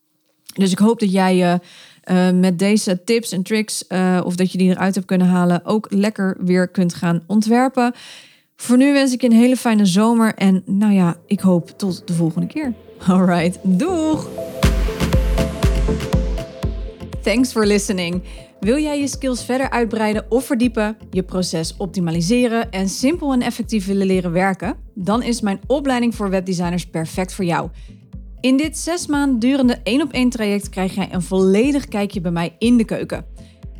Dus 0.54 0.72
ik 0.72 0.80
hoop 0.80 1.00
dat 1.00 1.12
jij 1.12 1.60
uh, 2.12 2.30
met 2.32 2.60
deze 2.60 3.04
tips 3.04 3.32
en 3.32 3.44
tricks, 3.44 3.86
uh, 3.90 4.22
of 4.24 4.36
dat 4.36 4.52
je 4.52 4.58
die 4.58 4.70
eruit 4.70 4.96
hebt 4.96 5.08
kunnen 5.08 5.28
halen, 5.28 5.66
ook 5.66 5.88
lekker 5.90 6.38
weer 6.40 6.68
kunt 6.68 6.94
gaan 6.94 7.24
ontwerpen. 7.28 7.94
Voor 8.56 8.78
nu 8.78 8.94
wens 8.94 9.14
ik 9.14 9.22
je 9.22 9.28
een 9.28 9.36
hele 9.36 9.58
fijne 9.58 9.86
zomer 9.86 10.34
en 10.36 10.64
nou 10.66 10.94
ja, 10.94 11.18
ik 11.26 11.40
hoop 11.40 11.70
tot 11.78 12.08
de 12.08 12.14
volgende 12.14 12.48
keer. 12.48 12.74
Alright, 13.08 13.60
doeg! 13.64 14.30
Thanks 17.22 17.52
for 17.52 17.66
listening. 17.66 18.24
Wil 18.60 18.78
jij 18.78 19.00
je 19.00 19.08
skills 19.08 19.46
verder 19.46 19.70
uitbreiden 19.70 20.26
of 20.30 20.46
verdiepen, 20.46 20.98
je 21.10 21.24
proces 21.24 21.78
optimaliseren 21.78 22.72
en 22.72 22.90
simpel 22.90 23.34
en 23.34 23.42
effectief 23.42 23.86
willen 23.86 24.08
leren 24.08 24.32
werken? 24.32 24.76
Dan 24.94 25.24
is 25.24 25.42
mijn 25.42 25.60
opleiding 25.68 26.16
voor 26.16 26.30
webdesigners 26.30 26.86
perfect 26.86 27.34
voor 27.34 27.46
jou. 27.46 27.70
In 28.44 28.58
dit 28.58 28.78
zes 28.78 29.08
maanden 29.08 29.40
durende 29.40 29.80
één 29.84 30.02
op 30.02 30.12
één 30.12 30.30
traject 30.30 30.70
krijg 30.70 30.96
jij 30.96 31.10
een 31.12 31.22
volledig 31.22 31.88
kijkje 31.88 32.22
bij 32.22 32.32
mij 32.32 32.56
in 32.60 32.78
de 32.78 32.84
keuken. 32.84 33.26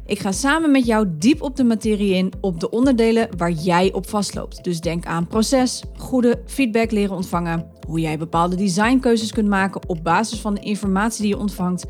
Ik 0.06 0.20
ga 0.20 0.32
samen 0.32 0.72
met 0.72 0.86
jou 0.86 1.08
diep 1.18 1.42
op 1.42 1.56
de 1.56 1.64
materie 1.64 2.14
in 2.14 2.32
op 2.42 2.60
de 2.60 2.70
onderdelen 2.70 3.30
waar 3.38 3.52
jij 3.52 3.94
op 3.94 4.10
vastloopt. 4.10 4.64
Dus 4.64 4.80
denk 4.80 5.06
aan 5.06 5.28
proces, 5.28 5.84
goede 5.98 6.42
feedback 6.46 6.92
leren 6.92 7.16
ontvangen, 7.16 7.66
hoe 7.88 8.00
jij 8.00 8.18
bepaalde 8.18 8.56
designkeuzes 8.56 9.32
kunt 9.32 9.48
maken 9.48 9.90
op 9.90 10.04
basis 10.04 10.40
van 10.40 10.54
de 10.54 10.62
informatie 10.62 11.22
die 11.22 11.32
je 11.32 11.40
ontvangt, 11.40 11.86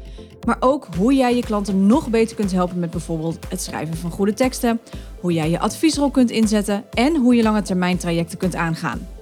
maar 0.46 0.58
ook 0.60 0.88
hoe 0.98 1.14
jij 1.14 1.36
je 1.36 1.44
klanten 1.44 1.86
nog 1.86 2.10
beter 2.10 2.36
kunt 2.36 2.52
helpen 2.52 2.80
met 2.80 2.92
bijvoorbeeld 2.92 3.38
het 3.50 3.62
schrijven 3.62 3.98
van 3.98 4.12
goede 4.12 4.34
teksten, 4.34 4.80
hoe 5.20 5.34
jij 5.34 5.50
je 5.50 5.60
adviesrol 5.60 6.10
kunt 6.10 6.32
inzetten 6.32 6.84
en 6.94 7.16
hoe 7.16 7.36
je 7.36 7.44
lange 7.44 7.62
termijn 7.62 7.98
trajecten 7.98 8.38
kunt 8.38 8.56
aangaan. 8.56 9.13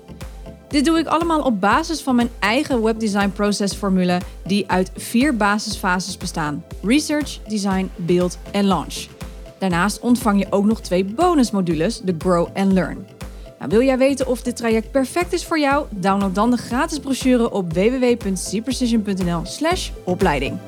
Dit 0.71 0.86
doe 0.86 0.99
ik 0.99 1.07
allemaal 1.07 1.41
op 1.41 1.62
basis 1.62 2.01
van 2.01 2.15
mijn 2.15 2.29
eigen 2.39 2.81
webdesign 2.81 3.29
processformule 3.29 4.21
die 4.45 4.63
uit 4.67 4.91
vier 4.95 5.36
basisfases 5.36 6.17
bestaan: 6.17 6.63
research, 6.84 7.39
design, 7.47 7.91
beeld 7.95 8.38
en 8.51 8.65
launch. 8.65 9.07
Daarnaast 9.60 9.99
ontvang 9.99 10.39
je 10.39 10.47
ook 10.49 10.65
nog 10.65 10.81
twee 10.81 11.05
bonusmodules, 11.05 11.99
de 11.99 12.15
Grow 12.17 12.47
and 12.53 12.71
Learn. 12.71 13.07
Nou, 13.60 13.71
wil 13.71 13.81
jij 13.81 13.97
weten 13.97 14.27
of 14.27 14.41
dit 14.41 14.55
traject 14.55 14.91
perfect 14.91 15.34
is 15.34 15.45
voor 15.45 15.60
jou? 15.60 15.86
Download 15.89 16.36
dan 16.36 16.51
de 16.51 16.57
gratis 16.57 16.99
brochure 16.99 17.51
op 17.51 17.73
www.cprecision.nl/opleiding. 17.73 20.60